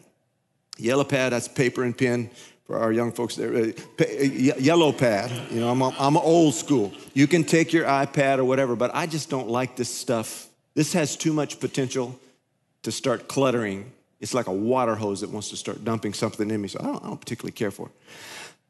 [0.78, 2.30] Yellow pad, that's paper and pen
[2.64, 3.54] for our young folks there.
[3.54, 6.90] Uh, uh, yellow pad, you know, I'm, I'm old school.
[7.12, 10.48] You can take your iPad or whatever, but I just don't like this stuff.
[10.72, 12.18] This has too much potential
[12.82, 13.92] to start cluttering.
[14.22, 16.84] It's like a water hose that wants to start dumping something in me, so I
[16.84, 17.92] don't, I don't particularly care for it.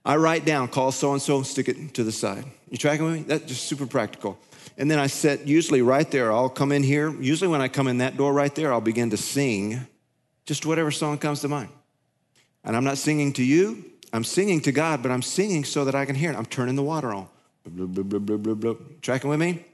[0.05, 2.45] I write down, call so and so, stick it to the side.
[2.71, 3.23] You tracking with me?
[3.23, 4.39] That's just super practical.
[4.79, 7.15] And then I set, usually right there, I'll come in here.
[7.21, 9.87] Usually when I come in that door right there, I'll begin to sing
[10.47, 11.69] just whatever song comes to mind.
[12.65, 15.95] And I'm not singing to you, I'm singing to God, but I'm singing so that
[15.95, 16.37] I can hear it.
[16.37, 17.29] I'm turning the water on.
[17.67, 19.65] Blah, blah, blah, Tracking with me?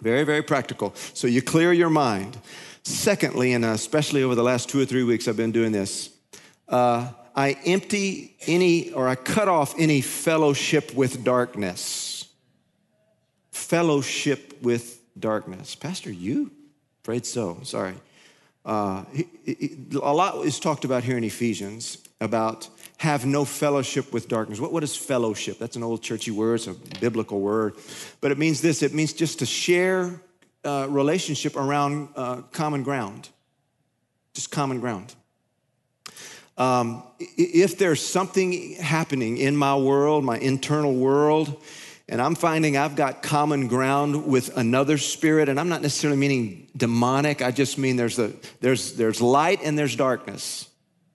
[0.00, 0.94] Very, very practical.
[1.12, 2.38] So you clear your mind.
[2.84, 6.10] Secondly, and especially over the last two or three weeks, I've been doing this.
[6.68, 12.26] Uh, I empty any or I cut off any fellowship with darkness.
[13.50, 15.74] Fellowship with darkness.
[15.74, 16.50] Pastor, you?
[17.02, 17.58] Afraid so.
[17.62, 17.94] Sorry.
[18.64, 22.68] Uh, he, he, a lot is talked about here in Ephesians about
[22.98, 24.60] have no fellowship with darkness.
[24.60, 25.58] What, what is fellowship?
[25.58, 27.74] That's an old churchy word, it's a biblical word.
[28.20, 30.20] But it means this it means just to share
[30.64, 33.28] uh, relationship around uh, common ground,
[34.34, 35.14] just common ground.
[36.56, 41.60] Um, if there's something happening in my world, my internal world,
[42.08, 46.68] and I'm finding I've got common ground with another spirit, and I'm not necessarily meaning
[46.76, 50.68] demonic, I just mean there's, a, there's, there's light and there's darkness.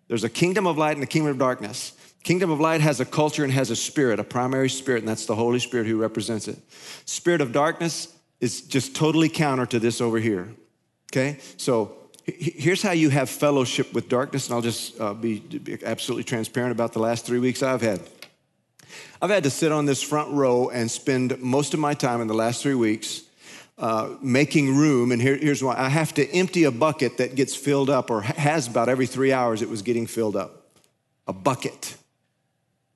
[0.08, 1.94] There's a kingdom of light and a kingdom of darkness.
[2.24, 5.26] Kingdom of light has a culture and has a spirit, a primary spirit, and that's
[5.26, 6.58] the Holy Spirit who represents it.
[7.06, 10.50] Spirit of darkness is just totally counter to this over here.
[11.12, 11.40] Okay?
[11.58, 12.00] So
[12.38, 16.72] Here's how you have fellowship with darkness, and I'll just uh, be, be absolutely transparent
[16.72, 18.02] about the last three weeks I've had.
[19.22, 22.28] I've had to sit on this front row and spend most of my time in
[22.28, 23.24] the last three weeks
[23.78, 25.12] uh, making room.
[25.12, 28.22] And here, here's why I have to empty a bucket that gets filled up, or
[28.22, 30.68] has about every three hours it was getting filled up.
[31.28, 31.96] A bucket.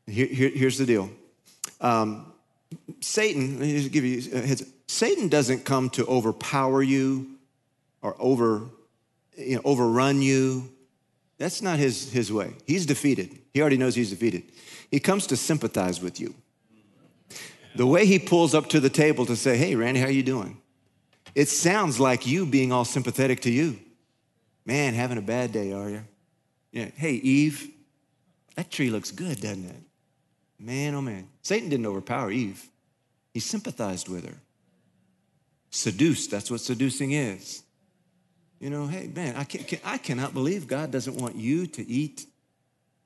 [0.05, 1.09] Here, here, here's the deal
[1.79, 2.32] um,
[3.03, 7.27] Satan, let me give you heads Satan doesn't come to overpower you
[8.01, 8.69] or over
[9.37, 10.71] you know, overrun you.
[11.37, 12.53] That's not his, his way.
[12.65, 13.37] He's defeated.
[13.53, 14.43] He already knows he's defeated.
[14.91, 16.33] He comes to sympathize with you.
[17.75, 20.23] The way he pulls up to the table to say, hey, Randy, how are you
[20.23, 20.57] doing?
[21.33, 23.79] It sounds like you being all sympathetic to you.
[24.65, 26.03] Man, having a bad day, are you?
[26.71, 26.89] Yeah.
[26.95, 27.67] Hey, Eve,
[28.55, 29.81] that tree looks good, doesn't it?
[30.59, 31.27] Man, oh man.
[31.41, 32.69] Satan didn't overpower Eve.
[33.33, 34.35] He sympathized with her.
[35.69, 37.63] Seduced, that's what seducing is.
[38.59, 42.25] You know, hey, man, I, can't, I cannot believe God doesn't want you to eat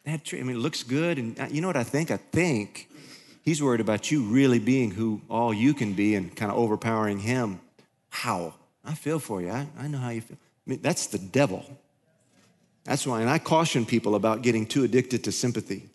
[0.05, 0.39] that tree.
[0.39, 1.17] I mean, it looks good.
[1.17, 2.11] And you know what I think?
[2.11, 2.89] I think
[3.41, 7.19] he's worried about you really being who all you can be and kind of overpowering
[7.19, 7.59] him.
[8.09, 8.53] How?
[8.83, 9.49] I feel for you.
[9.49, 10.37] I, I know how you feel.
[10.37, 11.65] I mean, that's the devil.
[12.83, 15.89] That's why, and I caution people about getting too addicted to sympathy.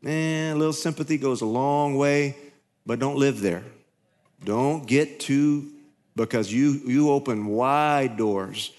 [0.00, 2.36] Man, a little sympathy goes a long way,
[2.86, 3.64] but don't live there.
[4.44, 5.70] Don't get too,
[6.16, 8.72] because you, you open wide doors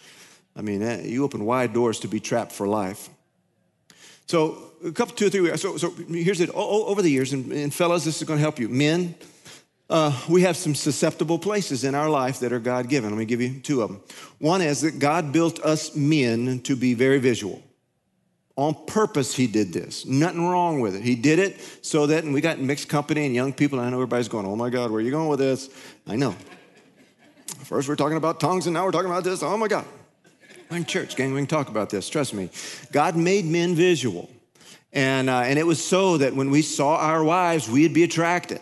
[0.59, 3.09] I mean, eh, you open wide doors to be trapped for life.
[4.25, 5.57] So, a couple, two or three.
[5.57, 6.49] So, so here's it.
[6.53, 8.67] over the years, and, and fellas, this is going to help you.
[8.67, 9.15] Men,
[9.89, 13.09] uh, we have some susceptible places in our life that are God given.
[13.09, 14.01] Let me give you two of them.
[14.39, 17.63] One is that God built us men to be very visual.
[18.59, 20.05] On purpose, He did this.
[20.05, 21.01] Nothing wrong with it.
[21.01, 23.89] He did it so that, and we got mixed company and young people, and I
[23.89, 25.69] know everybody's going, oh my God, where are you going with this?
[26.05, 26.35] I know.
[27.63, 29.43] First, we're talking about tongues, and now we're talking about this.
[29.43, 29.85] Oh my God.
[30.69, 31.31] We're in church, gang.
[31.31, 32.09] We can talk about this.
[32.09, 32.49] Trust me.
[32.91, 34.29] God made men visual.
[34.91, 38.59] And, uh, and it was so that when we saw our wives, we'd be attracted,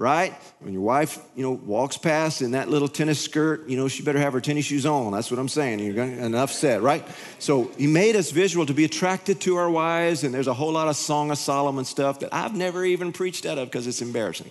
[0.00, 0.32] right?
[0.60, 4.02] When your wife, you know, walks past in that little tennis skirt, you know, she
[4.02, 5.12] better have her tennis shoes on.
[5.12, 5.78] That's what I'm saying.
[5.78, 7.06] You're going enough said, right?
[7.38, 10.72] So he made us visual to be attracted to our wives, and there's a whole
[10.72, 14.00] lot of Song of Solomon stuff that I've never even preached out of because it's
[14.00, 14.50] embarrassing.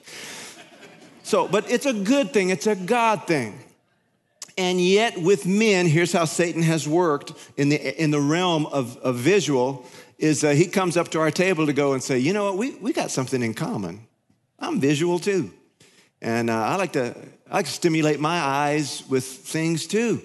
[1.24, 3.58] So, but it's a good thing, it's a God thing.
[4.56, 8.98] And yet, with men, here's how Satan has worked in the, in the realm of,
[8.98, 9.84] of visual
[10.20, 12.58] is uh, he comes up to our table to go and say, you know what,
[12.58, 14.06] we, we got something in common.
[14.60, 15.52] I'm visual too.
[16.22, 17.16] And uh, I, like to,
[17.50, 20.22] I like to stimulate my eyes with things too.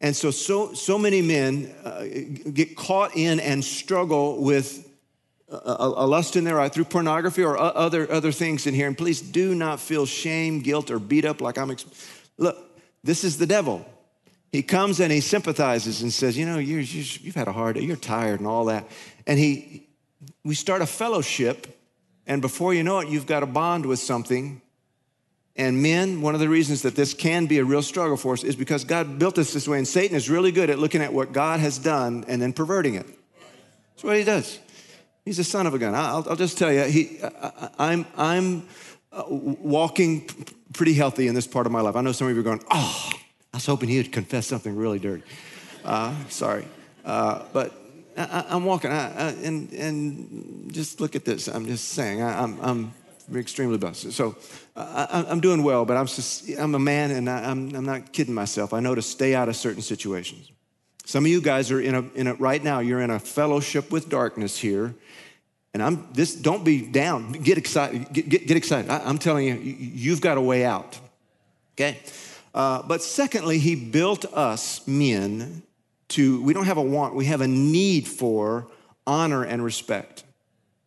[0.00, 2.04] And so, so, so many men uh,
[2.52, 4.88] get caught in and struggle with
[5.48, 8.86] a, a, lust in their eye through pornography or other, other things in here.
[8.86, 11.76] And please do not feel shame, guilt, or beat up like I'm.
[12.38, 12.56] Look,
[13.04, 13.86] this is the devil.
[14.50, 16.82] He comes and he sympathizes and says, You know, you
[17.26, 18.86] have had a hard day, you're tired and all that.
[19.26, 19.86] And he,
[20.44, 21.66] we start a fellowship,
[22.32, 24.62] and before you know it, you've got a bond with something.
[25.54, 28.42] And men, one of the reasons that this can be a real struggle for us
[28.42, 31.12] is because God built us this way, and Satan is really good at looking at
[31.12, 33.04] what God has done and then perverting it.
[33.90, 34.58] That's what he does.
[35.26, 35.94] He's a son of a gun.
[35.94, 38.68] I'll, I'll just tell you, he, I, am I'm, I'm
[39.12, 40.26] uh, walking
[40.72, 41.96] pretty healthy in this part of my life.
[41.96, 43.10] I know some of you are going, oh,
[43.52, 45.22] I was hoping he would confess something really dirty.
[45.84, 46.64] Uh, sorry.
[47.04, 47.74] Uh, but
[48.16, 51.48] I, am walking, I, I, and, and just look at this.
[51.48, 52.92] I'm just saying, I, am I'm,
[53.28, 54.12] I'm extremely blessed.
[54.12, 54.36] So
[54.76, 58.12] I, am doing well, but I'm, just, I'm a man and I, am I'm not
[58.12, 58.72] kidding myself.
[58.72, 60.50] I know to stay out of certain situations.
[61.04, 63.90] Some of you guys are in a, in a right now, you're in a fellowship
[63.90, 64.94] with darkness here.
[65.74, 67.32] And I'm this, don't be down.
[67.32, 68.12] Get excited.
[68.12, 68.90] Get, get, get excited.
[68.90, 70.98] I, am telling you, you've got a way out.
[71.74, 71.98] Okay?
[72.54, 75.62] Uh, but secondly, he built us men
[76.12, 78.68] to, we don't have a want, we have a need for
[79.06, 80.24] honor and respect.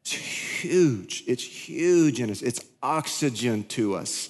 [0.01, 1.23] It's huge.
[1.27, 2.41] It's huge in us.
[2.41, 4.29] It's oxygen to us.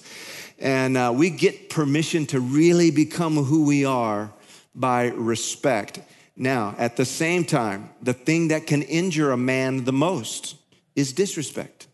[0.58, 4.32] And uh, we get permission to really become who we are
[4.74, 6.00] by respect.
[6.34, 10.56] Now, at the same time, the thing that can injure a man the most
[10.94, 11.88] is disrespect.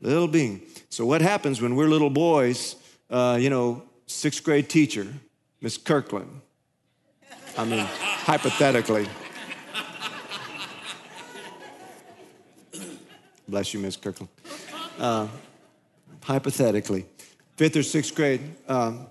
[0.00, 0.62] Little being.
[0.88, 2.76] So, what happens when we're little boys?
[3.10, 5.06] Uh, you know, sixth grade teacher,
[5.60, 6.40] Miss Kirkland,
[7.56, 9.06] I mean, hypothetically.
[13.48, 14.28] Bless you, Miss Kirkland.
[14.98, 15.26] Uh,
[16.22, 17.06] hypothetically,
[17.56, 19.06] fifth or sixth grade, um,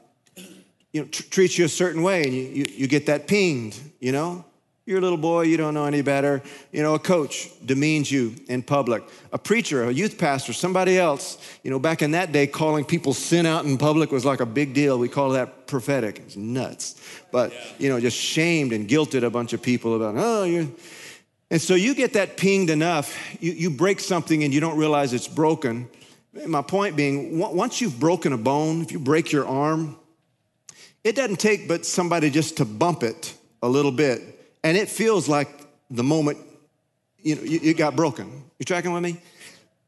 [0.93, 3.77] you know, tr- treats you a certain way, and you, you, you get that pinged.
[3.99, 4.45] You know,
[4.89, 6.41] you're a little boy, you don't know any better.
[6.71, 9.03] You know, a coach demeans you in public.
[9.31, 13.13] A preacher, a youth pastor, somebody else, you know, back in that day, calling people
[13.13, 14.99] sin out in public was like a big deal.
[14.99, 16.19] We call that prophetic.
[16.19, 16.99] It's nuts
[17.31, 20.75] but you know, just shamed and guilted a bunch of people about, oh, you
[21.51, 25.13] and so you get that pinged enough, you, you break something and you don't realize
[25.13, 25.89] it's broken.
[26.45, 29.97] My point being, once you've broken a bone, if you break your arm,
[31.03, 35.27] it doesn't take but somebody just to bump it a little bit, and it feels
[35.27, 35.49] like
[35.89, 36.37] the moment
[37.21, 38.43] you know it got broken.
[38.59, 39.21] You tracking with me?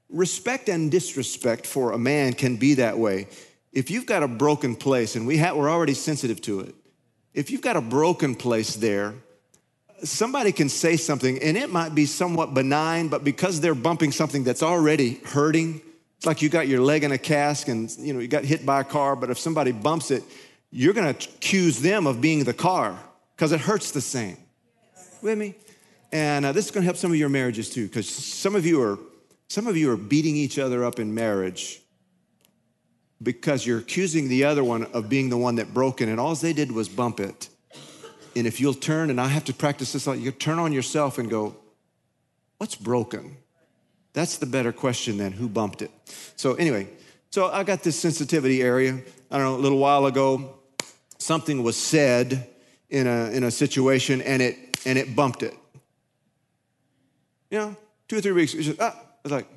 [0.10, 3.28] Respect and disrespect for a man can be that way.
[3.72, 6.76] If you've got a broken place, and we ha- we're already sensitive to it,
[7.34, 9.14] if you've got a broken place there,
[10.04, 14.44] somebody can say something and it might be somewhat benign, but because they're bumping something
[14.44, 15.82] that's already hurting,
[16.18, 18.66] it's like you got your leg in a cask and you know you got hit
[18.66, 20.24] by a car, but if somebody bumps it,
[20.72, 23.00] you're gonna accuse them of being the car
[23.36, 24.38] because it hurts the same.
[25.22, 25.56] With me?
[26.12, 28.82] And uh, this is gonna help some of your marriages too, because some of you
[28.82, 29.00] are
[29.48, 31.82] some of you are beating each other up in marriage
[33.22, 36.34] because you're accusing the other one of being the one that broke it, and all
[36.36, 37.50] they did was bump it.
[38.36, 41.30] And if you'll turn, and I have to practice this, you turn on yourself and
[41.30, 41.56] go,
[42.58, 43.38] What's broken?
[44.14, 45.90] That's the better question than who bumped it.
[46.36, 46.88] So, anyway,
[47.32, 49.00] so I got this sensitivity area.
[49.32, 50.60] I don't know, a little while ago,
[51.18, 52.50] something was said
[52.90, 55.56] in a, in a situation and it, and it bumped it.
[57.50, 57.76] You know,
[58.08, 59.48] two or three weeks, it's just, ah, it's like,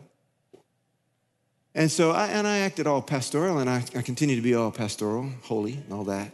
[1.75, 4.71] and so, I, and I acted all pastoral, and I, I continue to be all
[4.71, 6.31] pastoral, holy, and all that.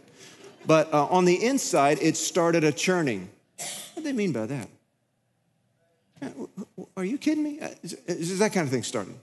[0.67, 3.29] But uh, on the inside, it started a churning.
[3.57, 4.69] What do they mean by that?
[6.95, 7.59] Are you kidding me?
[7.59, 9.15] Uh, is that kind of thing started?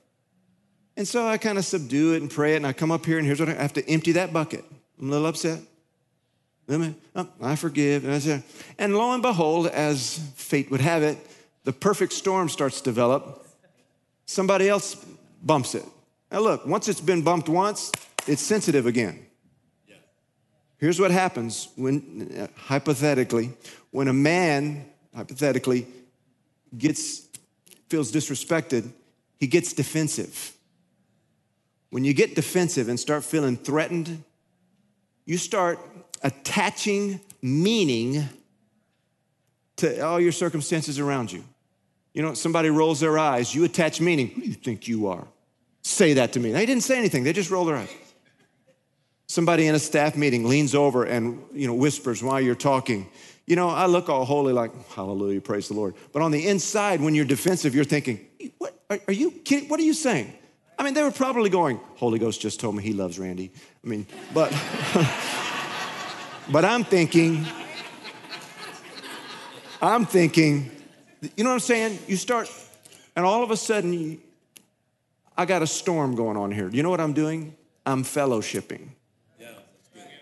[0.96, 3.18] And so I kind of subdue it and pray it, and I come up here,
[3.18, 4.64] and here's what I have to empty that bucket.
[5.00, 5.60] I'm a little upset.
[6.70, 8.04] Oh, I forgive.
[8.78, 11.18] And, lo and behold, as fate would have it,
[11.64, 13.46] the perfect storm starts to develop.
[14.26, 14.94] Somebody else
[15.42, 15.84] bumps it.
[16.30, 17.90] Now, look, once it's been bumped once,
[18.26, 19.24] it's sensitive again.
[20.76, 23.50] Here's what happens when, hypothetically,
[23.90, 25.86] when a man, hypothetically,
[26.76, 27.26] gets,
[27.88, 28.92] feels disrespected,
[29.38, 30.52] he gets defensive.
[31.90, 34.22] when you get defensive and start feeling threatened,
[35.24, 35.78] you start
[36.22, 38.28] attaching meaning
[39.76, 41.44] to all your circumstances around you.
[42.12, 44.28] You know, somebody rolls their eyes, you attach meaning.
[44.28, 45.26] Who do you think you are?
[45.82, 46.52] Say that to me.
[46.52, 47.94] They didn't say anything, they just rolled their eyes.
[49.28, 53.08] Somebody in a staff meeting leans over and you know whispers while you're talking.
[53.46, 55.94] You know, I look all holy, like hallelujah, praise the Lord.
[56.12, 59.68] But on the inside, when you're defensive, you're thinking, "What are, are you kidding?
[59.68, 60.32] What are you saying?"
[60.78, 63.52] I mean, they were probably going, "Holy Ghost just told me he loves Randy."
[63.84, 64.50] I mean, but
[66.50, 67.46] but I'm thinking,
[69.80, 70.70] I'm thinking,
[71.36, 71.98] you know what I'm saying?
[72.06, 72.50] You start,
[73.14, 74.20] and all of a sudden,
[75.36, 76.68] I got a storm going on here.
[76.68, 77.54] You know what I'm doing?
[77.86, 78.88] I'm fellowshipping.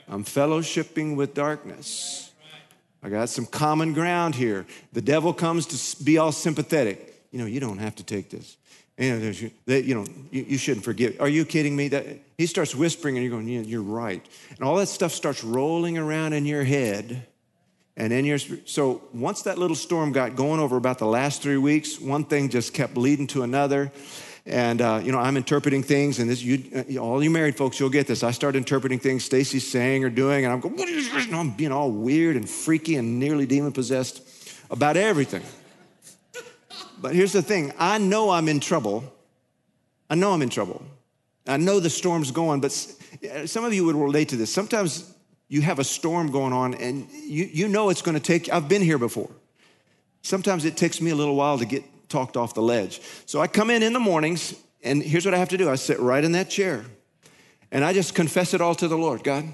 [0.09, 2.31] I'm fellowshipping with darkness.
[3.03, 4.67] I got some common ground here.
[4.93, 7.23] The devil comes to be all sympathetic.
[7.31, 8.57] You know, you don't have to take this.
[8.99, 9.31] You know,
[9.67, 11.21] you, know you, you, shouldn't forgive.
[11.21, 11.89] Are you kidding me?
[11.89, 12.07] That
[12.39, 15.99] he starts whispering, and you're going, yeah, "You're right." And all that stuff starts rolling
[15.99, 17.27] around in your head,
[17.99, 21.59] and in your so once that little storm got going over about the last three
[21.59, 23.93] weeks, one thing just kept leading to another,
[24.47, 27.79] and uh, you know, I'm interpreting things, and this, you, uh, all you married folks,
[27.79, 28.23] you'll get this.
[28.23, 31.27] I start interpreting things Stacy's saying or doing, and I'm going, what is this?
[31.27, 34.23] And I'm being all weird and freaky and nearly demon possessed
[34.71, 35.43] about everything.
[37.07, 39.05] But here's the thing: I know I'm in trouble.
[40.11, 40.85] I know I'm in trouble.
[41.47, 42.73] I know the storm's going, but
[43.33, 44.53] uh, some of you would relate to this.
[44.53, 45.15] Sometimes
[45.47, 48.53] you have a storm going on, and you, you know it's going to take.
[48.53, 49.31] I've been here before.
[50.23, 53.01] Sometimes it takes me a little while to get talked off the ledge.
[53.25, 55.77] So I come in in the mornings, and here's what I have to do I
[55.77, 56.85] sit right in that chair,
[57.71, 59.45] and I just confess it all to the Lord God,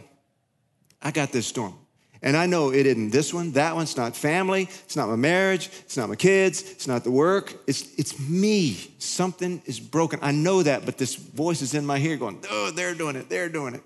[1.02, 1.74] I got this storm.
[2.22, 3.82] And I know it isn't this one, that one.
[3.82, 4.62] It's not family.
[4.62, 5.66] It's not my marriage.
[5.80, 6.62] It's not my kids.
[6.70, 7.52] It's not the work.
[7.66, 8.74] It's, it's me.
[8.98, 10.20] Something is broken.
[10.22, 13.28] I know that, but this voice is in my ear going, oh, they're doing it.
[13.28, 13.82] They're doing it.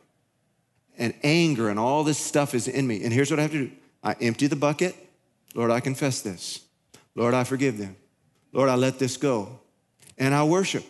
[0.98, 3.04] And anger and all this stuff is in me.
[3.04, 3.72] And here's what I have to do
[4.02, 4.94] I empty the bucket.
[5.54, 6.60] Lord, I confess this.
[7.14, 7.96] Lord, I forgive them.
[8.52, 9.60] Lord, I let this go.
[10.18, 10.84] And I worship.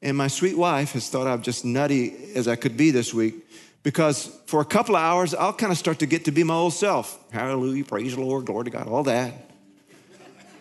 [0.00, 3.43] And my sweet wife has thought I'm just nutty as I could be this week
[3.84, 6.54] because for a couple of hours, I'll kind of start to get to be my
[6.54, 7.30] old self.
[7.30, 9.50] Hallelujah, praise the Lord, glory to God, all that.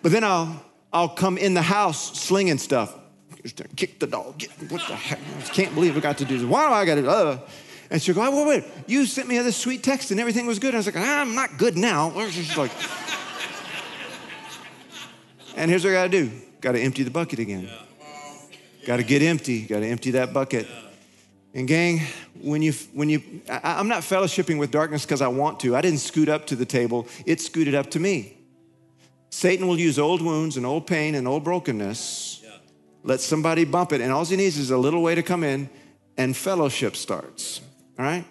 [0.04, 2.94] But then I'll, I'll come in the house slinging stuff.
[3.76, 4.38] Kick the dog.
[4.38, 5.20] Get, what the heck?
[5.20, 6.48] I can't believe I got to do this.
[6.48, 7.10] Why do I got to?
[7.10, 7.40] Uh.
[7.90, 10.74] And she'll go, wait, wait, you sent me this sweet text and everything was good.
[10.74, 12.12] I was like, I'm not good now.
[12.30, 12.72] She's like,
[15.56, 17.70] and here's what I got to do got to empty the bucket again.
[18.86, 19.66] Got to get empty.
[19.66, 20.68] Got to empty that bucket.
[21.54, 22.02] And gang,
[22.42, 25.76] when you when you I, am not fellowshipping with darkness because I want to.
[25.76, 27.08] I didn't scoot up to the table.
[27.26, 28.38] It scooted up to me.
[29.30, 32.42] Satan will use old wounds and old pain and old brokenness.
[32.44, 32.50] Yeah.
[33.04, 35.70] Let somebody bump it, and all he needs is a little way to come in,
[36.18, 37.62] and fellowship starts.
[38.00, 38.26] All right.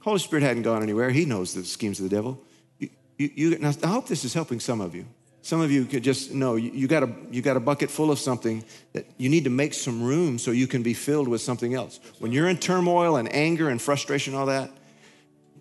[0.00, 1.10] Holy Spirit hadn't gone anywhere.
[1.10, 2.38] He knows the schemes of the devil.
[2.78, 5.06] You, you, you, now, I hope this is helping some of you.
[5.44, 8.10] Some of you could just know you, you, got a, you got a bucket full
[8.10, 8.64] of something
[8.94, 12.00] that you need to make some room so you can be filled with something else.
[12.18, 14.70] When you're in turmoil and anger and frustration, all that,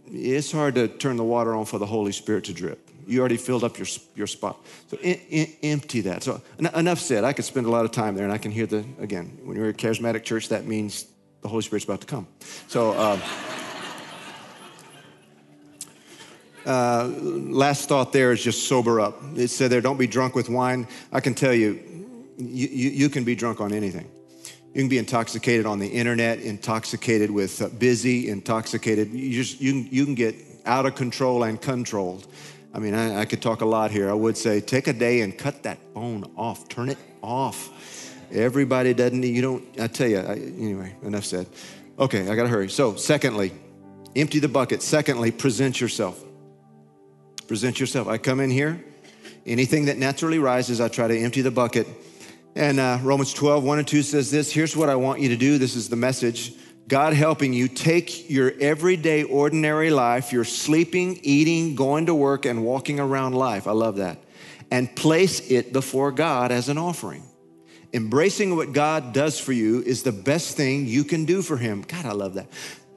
[0.08, 2.90] it's hard to turn the water on for the Holy Spirit to drip.
[3.06, 4.58] You already filled up your, your spot.
[4.88, 6.24] So in, in, empty that.
[6.24, 7.26] So enough said.
[7.26, 9.58] I could spend a lot of time there and I can hear the, again, when
[9.58, 11.08] you're a charismatic church, that means
[11.42, 12.26] the Holy Spirit's about to come.
[12.70, 13.20] So, uh,
[16.66, 19.22] Uh, last thought there is just sober up.
[19.36, 20.88] It said there, don't be drunk with wine.
[21.12, 21.80] I can tell you,
[22.38, 24.10] you, you, can be drunk on anything.
[24.74, 29.12] You can be intoxicated on the internet, intoxicated with uh, busy, intoxicated.
[29.12, 30.36] You just you, you can get
[30.66, 32.28] out of control and controlled.
[32.74, 34.10] I mean, I, I could talk a lot here.
[34.10, 37.70] I would say take a day and cut that phone off, turn it off.
[38.32, 39.22] Everybody doesn't.
[39.22, 39.80] You don't.
[39.80, 40.20] I tell you.
[40.20, 41.48] I, anyway, enough said.
[42.00, 42.70] Okay, I got to hurry.
[42.70, 43.52] So, secondly,
[44.16, 44.82] empty the bucket.
[44.82, 46.24] Secondly, present yourself.
[47.54, 48.08] Present yourself.
[48.08, 48.84] I come in here,
[49.46, 51.86] anything that naturally rises, I try to empty the bucket.
[52.56, 55.36] And uh, Romans 12, 1 and 2 says this here's what I want you to
[55.36, 55.60] do.
[55.60, 56.56] This is the message.
[56.88, 62.66] God helping you take your everyday, ordinary life, your sleeping, eating, going to work, and
[62.66, 63.68] walking around life.
[63.68, 64.18] I love that.
[64.72, 67.22] And place it before God as an offering.
[67.94, 71.84] Embracing what God does for you is the best thing you can do for Him.
[71.88, 72.48] God, I love that.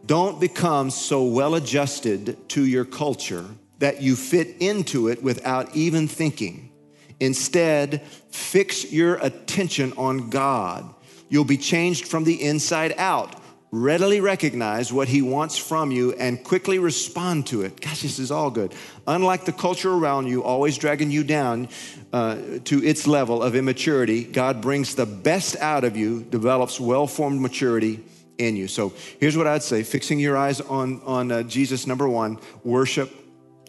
[0.06, 3.44] Don't become so well adjusted to your culture
[3.78, 6.72] that you fit into it without even thinking.
[7.20, 10.94] Instead, fix your attention on God.
[11.28, 13.34] You'll be changed from the inside out.
[13.72, 17.80] Readily recognize what He wants from you and quickly respond to it.
[17.80, 18.74] Gosh, this is all good.
[19.06, 21.68] Unlike the culture around you, always dragging you down
[22.12, 27.06] uh, to its level of immaturity, God brings the best out of you, develops well
[27.06, 28.04] formed maturity
[28.38, 28.68] in you.
[28.68, 33.10] So here's what I'd say fixing your eyes on, on uh, Jesus, number one, worship,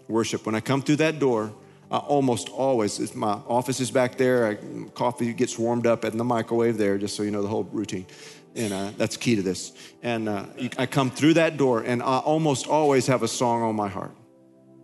[0.08, 0.46] worship.
[0.46, 1.54] When I come through that door,
[1.90, 4.56] I almost always, my office is back there, I,
[4.90, 8.06] coffee gets warmed up in the microwave there, just so you know the whole routine.
[8.56, 9.72] And uh, that's key to this.
[10.04, 10.46] And uh,
[10.78, 14.12] I come through that door, and I almost always have a song on my heart.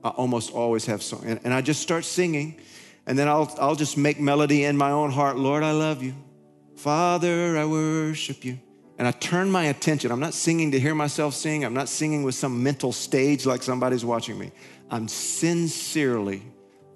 [0.04, 1.24] I almost always have song.
[1.26, 2.60] And, and I just start singing,
[3.06, 5.38] and then I'll, I'll just make melody in my own heart.
[5.38, 6.14] Lord, I love you.
[6.76, 8.60] Father, I worship you.
[8.98, 10.12] And I turn my attention.
[10.12, 11.66] I'm not singing to hear myself sing.
[11.66, 14.52] I'm not singing with some mental stage like somebody's watching me.
[14.94, 16.44] I'm sincerely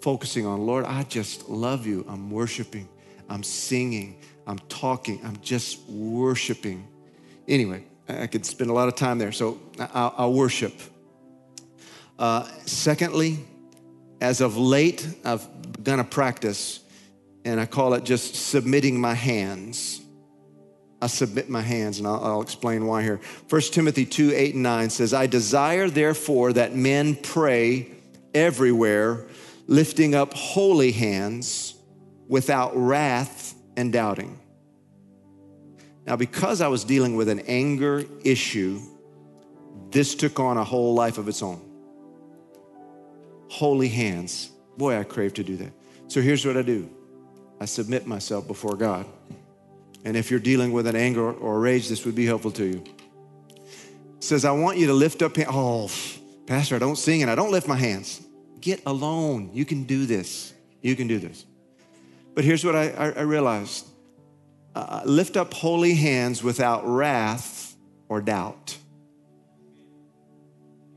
[0.01, 2.05] focusing on, Lord, I just love you.
[2.07, 2.87] I'm worshiping.
[3.27, 4.21] I'm singing.
[4.45, 5.19] I'm talking.
[5.23, 6.87] I'm just worshiping.
[7.47, 9.31] Anyway, I could spend a lot of time there.
[9.31, 10.79] So I'll, I'll worship.
[12.19, 13.39] Uh, secondly,
[14.21, 16.81] as of late, I've begun a practice,
[17.45, 20.01] and I call it just submitting my hands.
[21.01, 23.19] I submit my hands, and I'll, I'll, explain why here.
[23.49, 27.91] 1 Timothy 2 8 and 9 says, I desire, therefore, that men pray
[28.33, 29.27] everywhere,
[29.67, 31.75] lifting up holy hands
[32.27, 34.39] without wrath and doubting.
[36.07, 38.79] Now, because I was dealing with an anger issue,
[39.91, 41.61] this took on a whole life of its own
[43.49, 44.51] holy hands.
[44.77, 45.71] Boy, I crave to do that.
[46.07, 46.89] So here's what I do
[47.59, 49.05] I submit myself before God.
[50.05, 52.65] And if you're dealing with an anger or a rage, this would be helpful to
[52.65, 52.83] you.
[53.49, 55.91] It says, I want you to lift up, oh,
[56.45, 58.21] Pastor, I don't sing and I don't lift my hands.
[58.61, 59.51] Get alone.
[59.53, 60.53] You can do this.
[60.81, 61.45] You can do this.
[62.33, 63.87] But here's what I, I, I realized
[64.75, 67.75] uh, lift up holy hands without wrath
[68.09, 68.77] or doubt.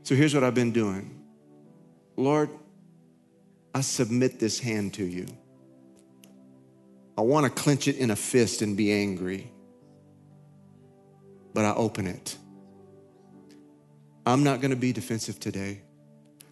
[0.03, 1.17] So here's what I've been doing
[2.15, 2.49] Lord,
[3.73, 5.25] I submit this hand to you.
[7.17, 9.51] I want to clench it in a fist and be angry,
[11.53, 12.37] but I open it.
[14.25, 15.81] I'm not going to be defensive today.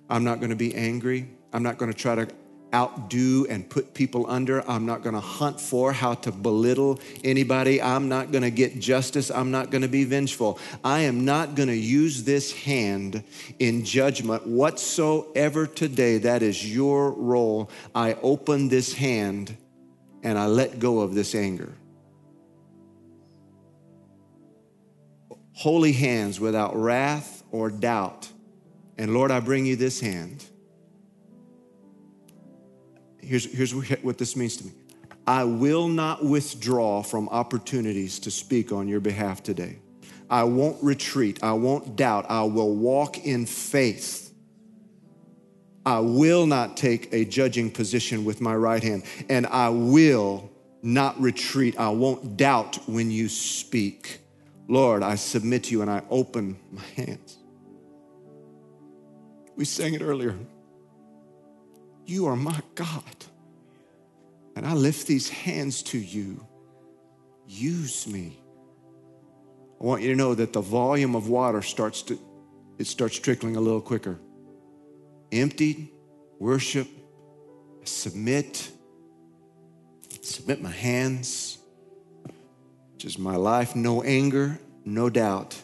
[0.10, 1.30] I'm not going to be angry.
[1.54, 2.28] I'm not going to try to
[2.74, 4.68] outdo and put people under.
[4.70, 7.82] I'm not going to hunt for how to belittle anybody.
[7.82, 9.32] I'm not going to get justice.
[9.32, 10.60] I'm not going to be vengeful.
[10.84, 13.24] I am not going to use this hand
[13.58, 16.20] in judgment whatsoever today.
[16.20, 17.70] That is your role.
[17.96, 19.56] I open this hand
[20.24, 21.74] and I let go of this anger.
[25.54, 28.30] Holy hands without wrath or doubt.
[28.98, 30.46] And Lord, I bring you this hand
[33.30, 34.72] here's, here's what this means to me
[35.28, 39.80] I will not withdraw from opportunities to speak on your behalf today.
[40.30, 41.44] I won't retreat.
[41.44, 42.26] I won't doubt.
[42.30, 44.29] I will walk in faith.
[45.86, 50.52] I will not take a judging position with my right hand, and I will
[50.82, 51.78] not retreat.
[51.78, 54.20] I won't doubt when you speak.
[54.68, 57.38] Lord, I submit to you and I open my hands.
[59.56, 60.38] We sang it earlier.
[62.06, 63.04] You are my God.
[64.56, 66.46] And I lift these hands to you.
[67.48, 68.40] Use me.
[69.82, 72.20] I want you to know that the volume of water starts to
[72.78, 74.18] it starts trickling a little quicker.
[75.32, 75.90] Emptied,
[76.40, 76.88] worship,
[77.84, 78.72] submit,
[80.22, 81.58] submit my hands,
[82.98, 85.62] just my life, no anger, no doubt.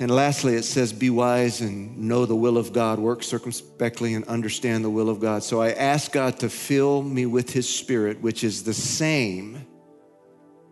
[0.00, 4.24] And lastly, it says, Be wise and know the will of God, work circumspectly and
[4.24, 5.42] understand the will of God.
[5.42, 9.66] So I ask God to fill me with His Spirit, which is the same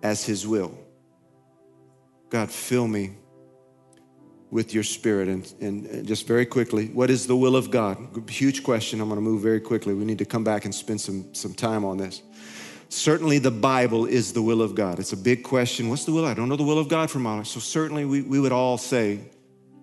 [0.03, 0.76] as His will.
[2.30, 3.16] God, fill me
[4.51, 5.29] with your Spirit.
[5.29, 7.99] And, and just very quickly, what is the will of God?
[8.29, 9.01] Huge question.
[9.01, 9.95] I'm going to move very quickly.
[9.95, 12.23] We need to come back and spend some, some time on this.
[12.91, 14.99] Certainly, the Bible is the will of God.
[14.99, 15.91] It's a big question.
[15.91, 16.25] What's the will?
[16.25, 17.47] I don't know the will of God for my life.
[17.47, 19.21] So, certainly, we, we would all say,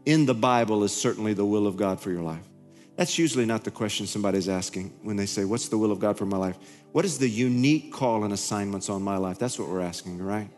[0.06, 2.48] in the Bible is certainly the will of God for your life.
[2.96, 6.18] That's usually not the question somebody's asking when they say, What's the will of God
[6.18, 6.58] for my life?
[6.94, 9.38] What is the unique call and assignments on my life?
[9.38, 10.50] That's what we're asking, right?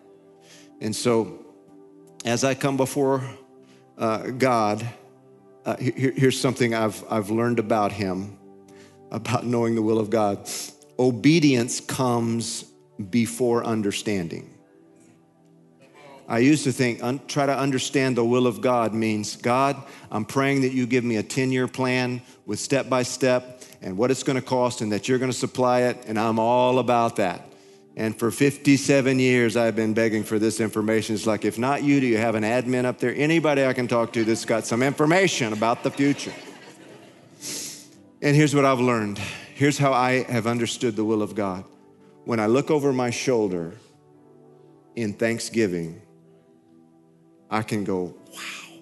[0.80, 1.46] And so,
[2.24, 3.28] as I come before
[3.98, 4.88] uh, God,
[5.66, 8.38] uh, here, here's something I've, I've learned about Him,
[9.12, 10.50] about knowing the will of God
[11.00, 12.64] obedience comes
[13.10, 14.54] before understanding.
[16.28, 19.82] I used to think, un, try to understand the will of God means, God,
[20.12, 23.98] I'm praying that you give me a 10 year plan with step by step and
[23.98, 26.80] what it's going to cost and that you're going to supply it, and I'm all
[26.80, 27.50] about that.
[27.98, 31.16] And for 57 years, I've been begging for this information.
[31.16, 33.14] It's like, if not you, do you have an admin up there?
[33.14, 36.34] Anybody I can talk to that's got some information about the future?
[38.22, 39.20] And here's what I've learned
[39.58, 41.64] Here's how I have understood the will of God.
[42.26, 43.74] When I look over my shoulder
[44.96, 46.00] in thanksgiving,
[47.50, 48.80] I can go, wow,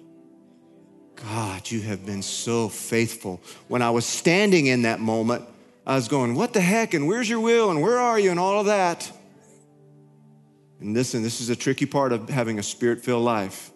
[1.14, 3.40] God, you have been so faithful.
[3.68, 5.46] When I was standing in that moment,
[5.86, 8.40] I was going, what the heck, and where's your will, and where are you, and
[8.40, 9.10] all of that.
[10.80, 13.70] And listen, this is a tricky part of having a spirit filled life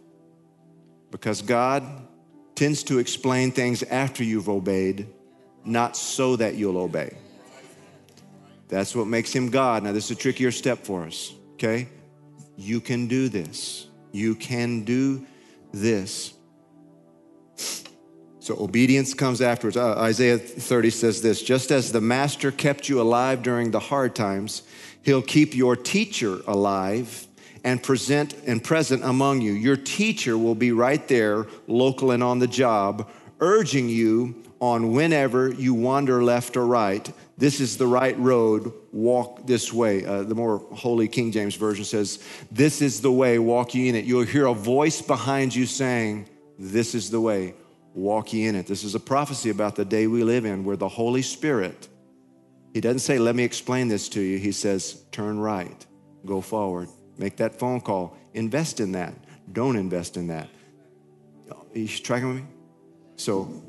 [1.11, 1.85] because God
[2.55, 5.07] tends to explain things after you've obeyed,
[5.65, 7.17] not so that you'll obey.
[8.69, 9.83] That's what makes him God.
[9.85, 11.89] Now, this is a trickier step for us, okay?
[12.57, 13.87] You can do this.
[14.13, 15.27] You can do
[15.73, 16.35] this.
[18.51, 19.77] So obedience comes afterwards.
[19.77, 24.17] Uh, Isaiah 30 says this just as the master kept you alive during the hard
[24.17, 24.65] times,
[25.05, 27.29] he'll keep your teacher alive
[27.63, 29.53] and present and present among you.
[29.53, 35.53] Your teacher will be right there, local and on the job, urging you on whenever
[35.53, 37.09] you wander left or right.
[37.39, 40.05] This is the right road, walk this way.
[40.05, 42.19] Uh, the more holy King James Version says,
[42.51, 44.07] This is the way, walk ye in it.
[44.07, 46.29] You'll hear a voice behind you saying,
[46.59, 47.55] This is the way,
[47.95, 48.67] walk ye in it.
[48.67, 51.89] This is a prophecy about the day we live in where the Holy Spirit,
[52.75, 54.39] He doesn't say, Let me explain this to you.
[54.39, 55.87] He says, Turn right,
[56.25, 56.89] go forward,
[57.19, 59.15] make that phone call, invest in that.
[59.53, 60.49] Don't invest in that.
[61.51, 62.45] Are you tracking with me?
[63.17, 63.63] So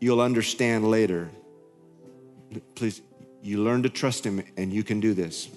[0.00, 1.30] you'll understand later.
[2.74, 3.02] Please,
[3.42, 5.48] you learn to trust Him, and you can do this.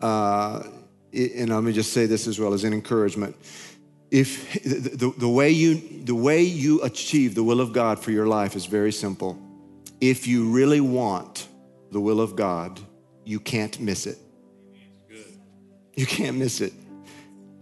[0.00, 0.62] Uh,
[1.12, 3.36] and let me just say this as well as an encouragement.
[4.10, 8.26] If the, the, way you, the way you achieve the will of God for your
[8.26, 9.38] life is very simple.
[10.00, 11.46] If you really want
[11.92, 12.80] the will of God,
[13.24, 14.18] you can't miss it.
[15.94, 16.72] You can't miss it.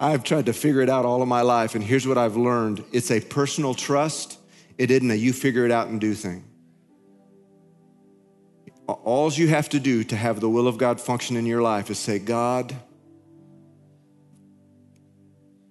[0.00, 2.84] I've tried to figure it out all of my life, and here's what I've learned
[2.92, 4.38] it's a personal trust
[4.78, 6.44] it isn't a you figure it out and do thing.
[8.86, 11.90] All you have to do to have the will of God function in your life
[11.90, 12.74] is say, God,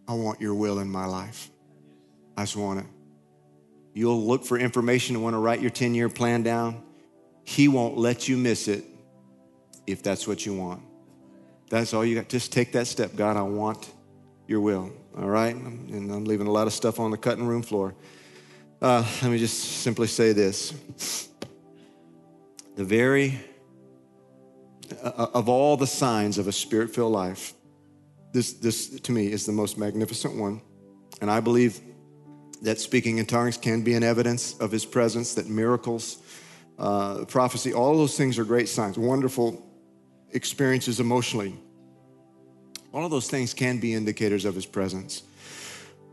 [0.07, 1.49] I want your will in my life.
[2.37, 2.85] I just want it.
[3.93, 6.83] You'll look for information and want to write your 10 year plan down.
[7.43, 8.85] He won't let you miss it
[9.87, 10.83] if that's what you want.
[11.69, 12.29] That's all you got.
[12.29, 13.15] Just take that step.
[13.15, 13.89] God, I want
[14.47, 14.91] your will.
[15.17, 15.55] All right?
[15.55, 17.95] And I'm leaving a lot of stuff on the cutting room floor.
[18.81, 20.73] Uh, let me just simply say this.
[22.75, 23.39] The very,
[25.03, 27.53] uh, uh of all the signs of a spirit filled life,
[28.37, 30.61] this, this to me is the most magnificent one.
[31.21, 31.81] And I believe
[32.61, 36.19] that speaking in tongues can be an evidence of his presence, that miracles,
[36.77, 39.65] uh, prophecy, all those things are great signs, wonderful
[40.33, 41.55] experiences emotionally.
[42.93, 45.23] All of those things can be indicators of his presence.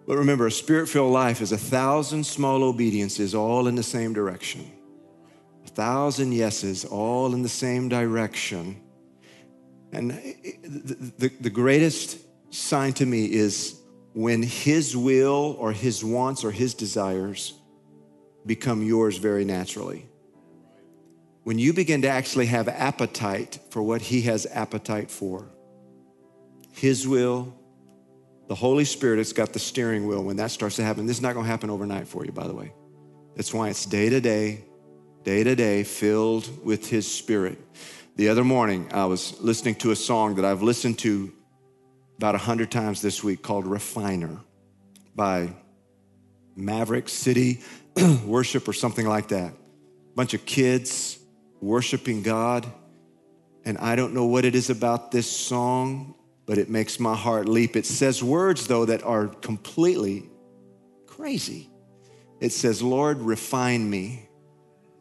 [0.07, 4.15] But remember, a spirit filled life is a thousand small obediences all in the same
[4.15, 4.71] direction.
[5.67, 8.81] A thousand yeses all in the same direction.
[9.95, 10.11] And
[11.19, 12.19] the, the, greatest
[12.53, 13.81] sign to me is
[14.13, 17.55] when his will or his wants or his desires
[18.47, 20.07] become yours very naturally.
[21.45, 25.49] When you begin to actually have appetite for what he has appetite for,
[26.73, 27.55] his will,
[28.49, 31.07] the Holy Spirit has got the steering wheel when that starts to happen.
[31.07, 32.73] This is not going to happen overnight for you, by the way.
[33.37, 34.65] That's why it's day to day,
[35.23, 37.59] day to day, filled with His Spirit.
[38.17, 41.33] The other morning, I was listening to a song that I've listened to
[42.17, 44.39] about a hundred times this week called Refiner
[45.15, 45.55] by
[46.57, 47.61] Maverick City
[48.25, 49.53] Worship or something like that.
[50.15, 51.19] Bunch of kids
[51.61, 52.67] worshiping God.
[53.65, 56.15] And I don't know what it is about this song
[56.47, 57.77] but it makes my heart leap.
[57.77, 60.29] It says words, though, that are completely
[61.07, 61.71] crazy.
[62.41, 64.29] It says, Lord, refine me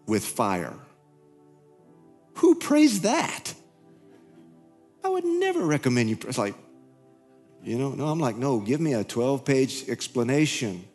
[0.07, 0.74] with fire.
[2.36, 3.53] Who prays that?
[5.03, 6.17] I would never recommend you.
[6.27, 6.55] It's like,
[7.63, 10.86] you know, no, I'm like, no, give me a 12 page explanation.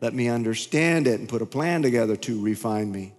[0.00, 3.14] Let me understand it and put a plan together to refine me.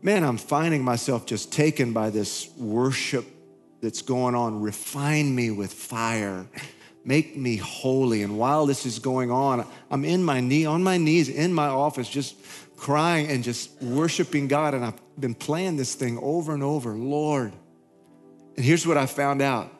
[0.00, 3.26] Man, I'm finding myself just taken by this worship
[3.80, 4.60] that's going on.
[4.62, 6.46] Refine me with fire.
[7.04, 8.22] Make me holy.
[8.22, 11.66] And while this is going on, I'm in my knee, on my knees in my
[11.66, 12.36] office, just
[12.78, 14.74] crying and just worshiping God.
[14.74, 16.92] And I've been playing this thing over and over.
[16.92, 17.52] Lord.
[18.56, 19.72] And here's what I found out.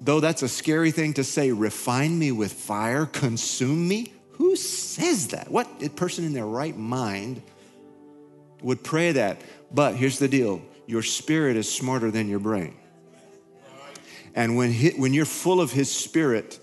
[0.00, 4.12] Though that's a scary thing to say, refine me with fire, consume me.
[4.32, 5.50] Who says that?
[5.50, 7.42] What person in their right mind
[8.62, 9.40] would pray that?
[9.72, 12.76] But here's the deal your spirit is smarter than your brain.
[14.34, 16.60] And when, he, when you're full of his spirit,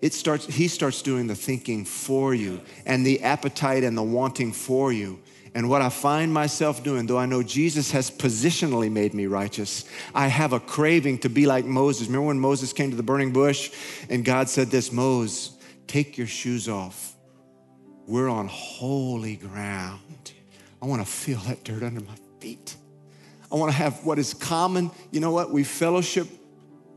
[0.00, 4.52] it starts, he starts doing the thinking for you and the appetite and the wanting
[4.52, 5.20] for you.
[5.54, 9.84] And what I find myself doing, though I know Jesus has positionally made me righteous,
[10.14, 12.06] I have a craving to be like Moses.
[12.06, 13.72] Remember when Moses came to the burning bush
[14.08, 17.16] and God said this, Moses, take your shoes off.
[18.06, 20.32] We're on holy ground.
[20.80, 22.76] I want to feel that dirt under my feet.
[23.52, 24.90] I want to have what is common.
[25.10, 25.50] You know what?
[25.50, 26.28] We fellowship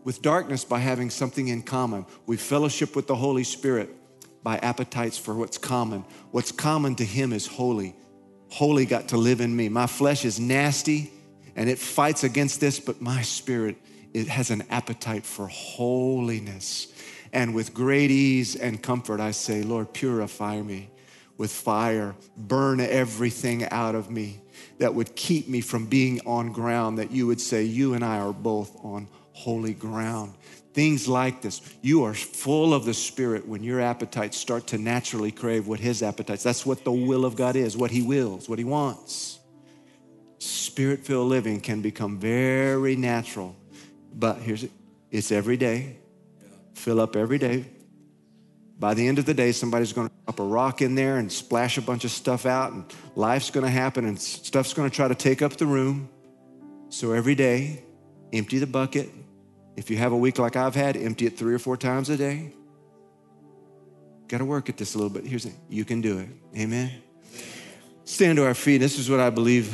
[0.04, 2.06] with darkness by having something in common.
[2.26, 3.90] We fellowship with the Holy Spirit
[4.44, 6.06] by appetites for what's common.
[6.32, 7.96] What's common to Him is holy.
[8.50, 9.70] Holy got to live in me.
[9.70, 11.12] My flesh is nasty
[11.56, 13.78] and it fights against this, but my spirit
[14.14, 16.88] it has an appetite for holiness.
[17.32, 20.92] And with great ease and comfort, I say, Lord, purify me
[21.38, 24.40] with fire, burn everything out of me
[24.78, 28.20] that would keep me from being on ground, that you would say, You and I
[28.20, 29.08] are both on
[29.44, 30.34] holy ground.
[30.74, 31.62] Things like this.
[31.82, 36.02] You are full of the Spirit when your appetites start to naturally crave what His
[36.02, 36.44] appetites.
[36.44, 39.40] That's what the will of God is, what He wills, what He wants.
[40.40, 43.56] Spirit filled living can become very natural,
[44.14, 44.72] but here's it
[45.12, 45.98] it's every day.
[46.74, 47.66] Fill up every day.
[48.80, 51.32] By the end of the day, somebody's going to drop a rock in there and
[51.32, 52.84] splash a bunch of stuff out, and
[53.16, 56.10] life's going to happen, and stuff's going to try to take up the room.
[56.90, 57.84] So every day,
[58.34, 59.10] empty the bucket,
[59.76, 62.18] if you have a week like I've had, empty it three or four times a
[62.18, 62.54] day.
[64.28, 65.26] Got to work at this a little bit.
[65.26, 65.54] Here's it.
[65.70, 66.30] You can do it.
[66.58, 66.92] Amen.
[68.06, 68.80] Stand to our feet.
[68.80, 69.72] This is what I believe.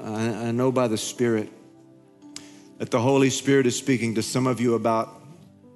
[0.00, 1.50] I, I know by the Spirit
[2.78, 5.20] that the Holy Spirit is speaking to some of you about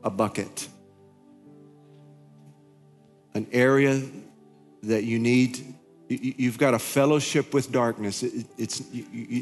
[0.05, 0.69] a bucket,
[3.35, 4.03] an area
[4.85, 5.75] that you need.
[6.09, 8.23] You've got a fellowship with darkness.
[8.59, 8.83] It's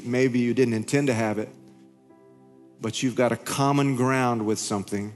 [0.05, 1.49] maybe you didn't intend to have it,
[2.81, 5.15] but you've got a common ground with something,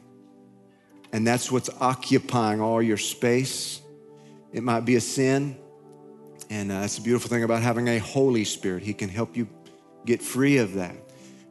[1.12, 3.80] and that's what's occupying all your space.
[4.52, 5.56] It might be a sin,
[6.50, 8.82] and uh, that's the beautiful thing about having a Holy Spirit.
[8.82, 9.48] He can help you
[10.04, 10.94] get free of that.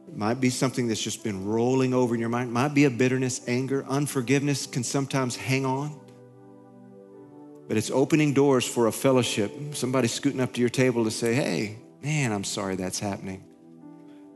[0.06, 2.50] It might be something that's just been rolling over in your mind.
[2.50, 6.00] It might be a bitterness, anger, unforgiveness can sometimes hang on.
[7.66, 9.74] But it's opening doors for a fellowship.
[9.74, 13.42] Somebody scooting up to your table to say, hey, man, I'm sorry that's happening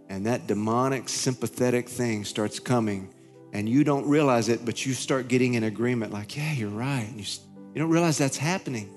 [0.08, 3.12] and that demonic sympathetic thing starts coming
[3.52, 7.06] and you don't realize it but you start getting in agreement like yeah you're right.
[7.08, 7.26] And you,
[7.74, 8.94] you don't realize that's happening.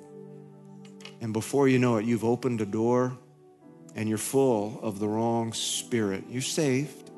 [1.20, 3.18] And before you know it you've opened a door
[3.96, 6.24] and you're full of the wrong spirit.
[6.30, 7.12] You're saved.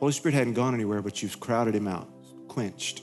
[0.00, 2.08] Holy spirit hadn't gone anywhere but you've crowded him out
[2.48, 3.02] quenched.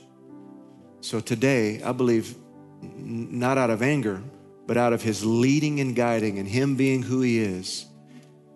[1.00, 2.34] So today i believe
[2.82, 4.22] not out of anger
[4.66, 7.86] but out of his leading and guiding and him being who he is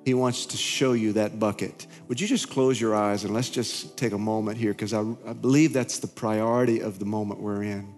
[0.05, 1.87] he wants to show you that bucket.
[2.09, 5.01] Would you just close your eyes and let's just take a moment here because I,
[5.27, 7.95] I, believe that's the priority of the moment we're in.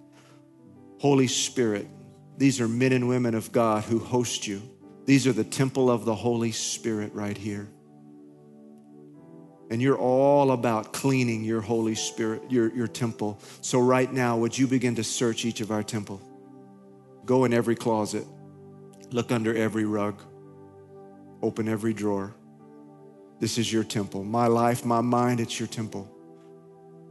[1.00, 1.88] Holy Spirit,
[2.36, 4.62] these are men and women of God who host you.
[5.06, 7.68] These are the temple of the Holy Spirit right here.
[9.70, 13.40] And you're all about cleaning your Holy Spirit, your, your temple.
[13.62, 16.20] So, right now, would you begin to search each of our temple?
[17.24, 18.26] Go in every closet,
[19.10, 20.22] look under every rug
[21.44, 22.34] Open every drawer.
[23.38, 24.24] This is your temple.
[24.24, 26.10] My life, my mind, it's your temple.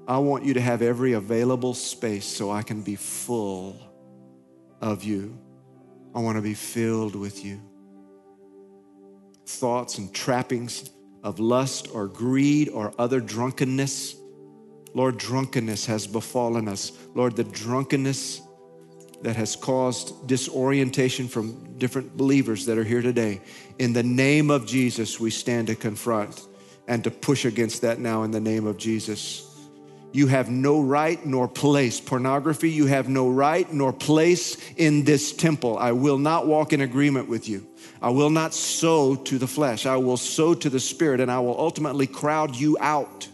[0.07, 3.79] I want you to have every available space so I can be full
[4.81, 5.37] of you.
[6.15, 7.61] I want to be filled with you.
[9.45, 10.89] Thoughts and trappings
[11.23, 14.15] of lust or greed or other drunkenness.
[14.95, 16.91] Lord, drunkenness has befallen us.
[17.13, 18.41] Lord, the drunkenness
[19.21, 23.41] that has caused disorientation from different believers that are here today.
[23.77, 26.47] In the name of Jesus, we stand to confront
[26.87, 29.45] and to push against that now in the name of Jesus.
[30.13, 31.99] You have no right nor place.
[31.99, 35.77] Pornography, you have no right nor place in this temple.
[35.77, 37.67] I will not walk in agreement with you.
[38.01, 39.85] I will not sow to the flesh.
[39.85, 43.27] I will sow to the spirit, and I will ultimately crowd you out.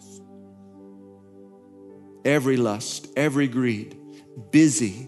[2.26, 3.96] Every lust, every greed,
[4.50, 5.08] busy,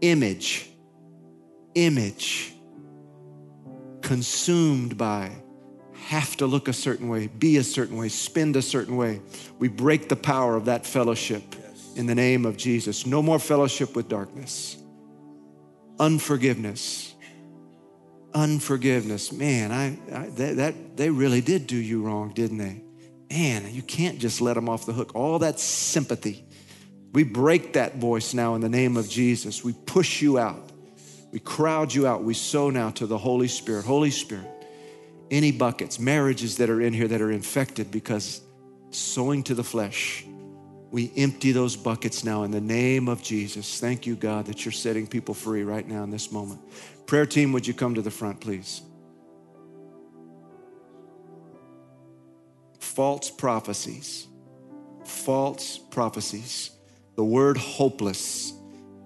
[0.00, 0.69] image,
[1.74, 2.52] image,
[4.02, 5.30] consumed by,
[5.94, 9.20] have to look a certain way, be a certain way, spend a certain way.
[9.58, 11.42] We break the power of that fellowship
[11.96, 13.06] in the name of Jesus.
[13.06, 14.76] No more fellowship with darkness.
[15.98, 17.14] Unforgiveness.
[18.32, 19.32] Unforgiveness.
[19.32, 22.82] Man, I, I that, that they really did do you wrong, didn't they?
[23.30, 25.12] Man, you can't just let them off the hook.
[25.14, 26.44] All that sympathy
[27.12, 29.64] we break that voice now in the name of Jesus.
[29.64, 30.69] We push you out.
[31.30, 32.24] We crowd you out.
[32.24, 33.84] We sow now to the Holy Spirit.
[33.84, 34.48] Holy Spirit,
[35.30, 38.40] any buckets, marriages that are in here that are infected because
[38.90, 40.24] sowing to the flesh,
[40.90, 43.78] we empty those buckets now in the name of Jesus.
[43.78, 46.60] Thank you, God, that you're setting people free right now in this moment.
[47.06, 48.82] Prayer team, would you come to the front, please?
[52.80, 54.26] False prophecies.
[55.04, 56.70] False prophecies
[57.20, 58.54] the word hopeless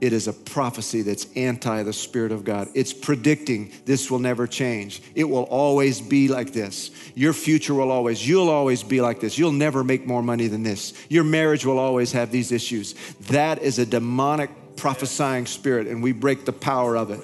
[0.01, 2.69] It is a prophecy that's anti the Spirit of God.
[2.75, 5.03] It's predicting this will never change.
[5.15, 6.91] It will always be like this.
[7.15, 9.39] Your future will always, you'll always be like this.
[9.39, 10.93] You'll never make more money than this.
[11.09, 12.95] Your marriage will always have these issues.
[13.29, 17.21] That is a demonic prophesying spirit, and we break the power of it.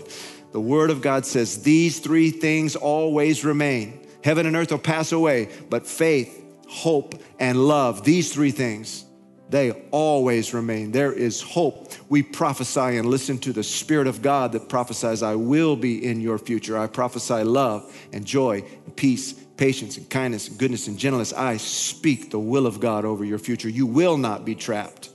[0.53, 4.01] The Word of God says these three things always remain.
[4.23, 9.05] Heaven and earth will pass away, but faith, hope, and love, these three things,
[9.51, 10.93] they always remain.
[10.93, 11.93] There is hope.
[12.09, 16.21] We prophesy and listen to the Spirit of God that prophesies, I will be in
[16.21, 16.79] your future.
[16.79, 21.33] I prophesy love and joy and peace, patience and kindness and goodness and gentleness.
[21.33, 23.69] I speak the will of God over your future.
[23.69, 25.11] You will not be trapped,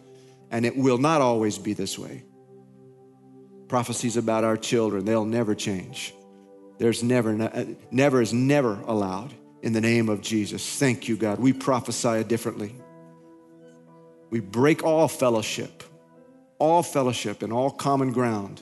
[0.51, 2.23] and it will not always be this way.
[3.69, 6.13] Prophecies about our children, they'll never change.
[6.77, 10.77] There's never, uh, never is never allowed in the name of Jesus.
[10.77, 11.39] Thank you, God.
[11.39, 12.75] We prophesy differently.
[14.35, 15.81] We break all fellowship,
[16.59, 18.61] all fellowship and all common ground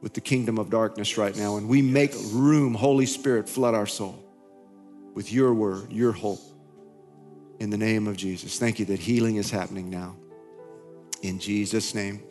[0.00, 1.58] with the kingdom of darkness right now.
[1.58, 4.18] And we make room, Holy Spirit, flood our soul
[5.12, 6.40] with your word, your hope.
[7.60, 8.58] In the name of Jesus.
[8.58, 10.16] Thank you that healing is happening now.
[11.20, 12.22] In Jesus' name.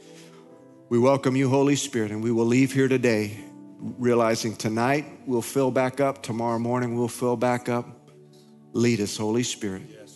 [0.89, 3.37] We welcome you, Holy Spirit, and we will leave here today
[3.79, 8.09] realizing tonight we'll fill back up, tomorrow morning we'll fill back up.
[8.73, 10.06] Lead us, Holy Spirit.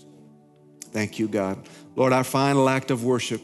[0.92, 1.58] Thank you, God.
[1.96, 3.42] Lord, our final act of worship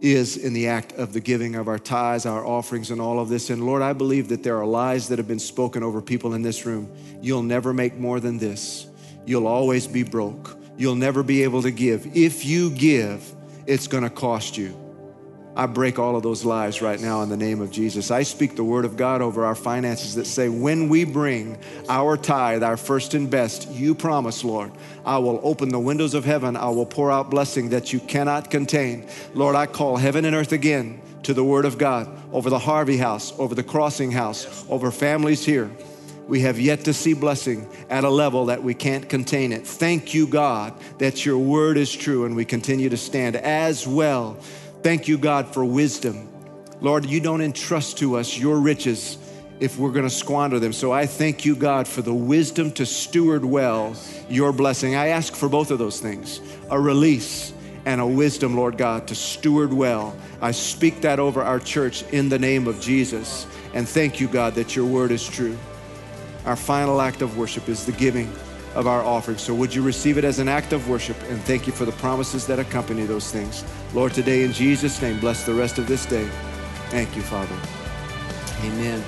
[0.00, 3.28] is in the act of the giving of our tithes, our offerings, and all of
[3.28, 3.50] this.
[3.50, 6.42] And Lord, I believe that there are lies that have been spoken over people in
[6.42, 6.90] this room.
[7.20, 8.86] You'll never make more than this,
[9.26, 12.16] you'll always be broke, you'll never be able to give.
[12.16, 13.34] If you give,
[13.66, 14.89] it's going to cost you.
[15.56, 18.10] I break all of those lies right now in the name of Jesus.
[18.10, 22.16] I speak the word of God over our finances that say, when we bring our
[22.16, 24.70] tithe, our first and best, you promise, Lord,
[25.04, 26.56] I will open the windows of heaven.
[26.56, 29.08] I will pour out blessing that you cannot contain.
[29.34, 32.96] Lord, I call heaven and earth again to the word of God over the Harvey
[32.96, 35.70] house, over the crossing house, over families here.
[36.28, 39.66] We have yet to see blessing at a level that we can't contain it.
[39.66, 44.38] Thank you, God, that your word is true and we continue to stand as well
[44.82, 46.28] Thank you, God, for wisdom.
[46.80, 49.18] Lord, you don't entrust to us your riches
[49.60, 50.72] if we're going to squander them.
[50.72, 53.94] So I thank you, God, for the wisdom to steward well
[54.30, 54.96] your blessing.
[54.96, 57.52] I ask for both of those things a release
[57.84, 60.16] and a wisdom, Lord God, to steward well.
[60.40, 63.46] I speak that over our church in the name of Jesus.
[63.74, 65.58] And thank you, God, that your word is true.
[66.46, 68.32] Our final act of worship is the giving
[68.74, 69.36] of our offering.
[69.36, 71.92] So would you receive it as an act of worship and thank you for the
[71.92, 73.64] promises that accompany those things.
[73.92, 76.28] Lord, today in Jesus' name, bless the rest of this day.
[76.90, 77.56] Thank you, Father.
[78.64, 79.02] Amen.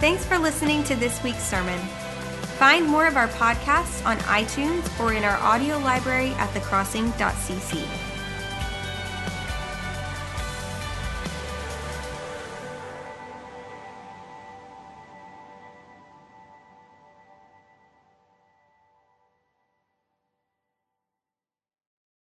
[0.00, 1.78] Thanks for listening to this week's sermon.
[2.58, 7.99] Find more of our podcasts on iTunes or in our audio library at thecrossing.cc.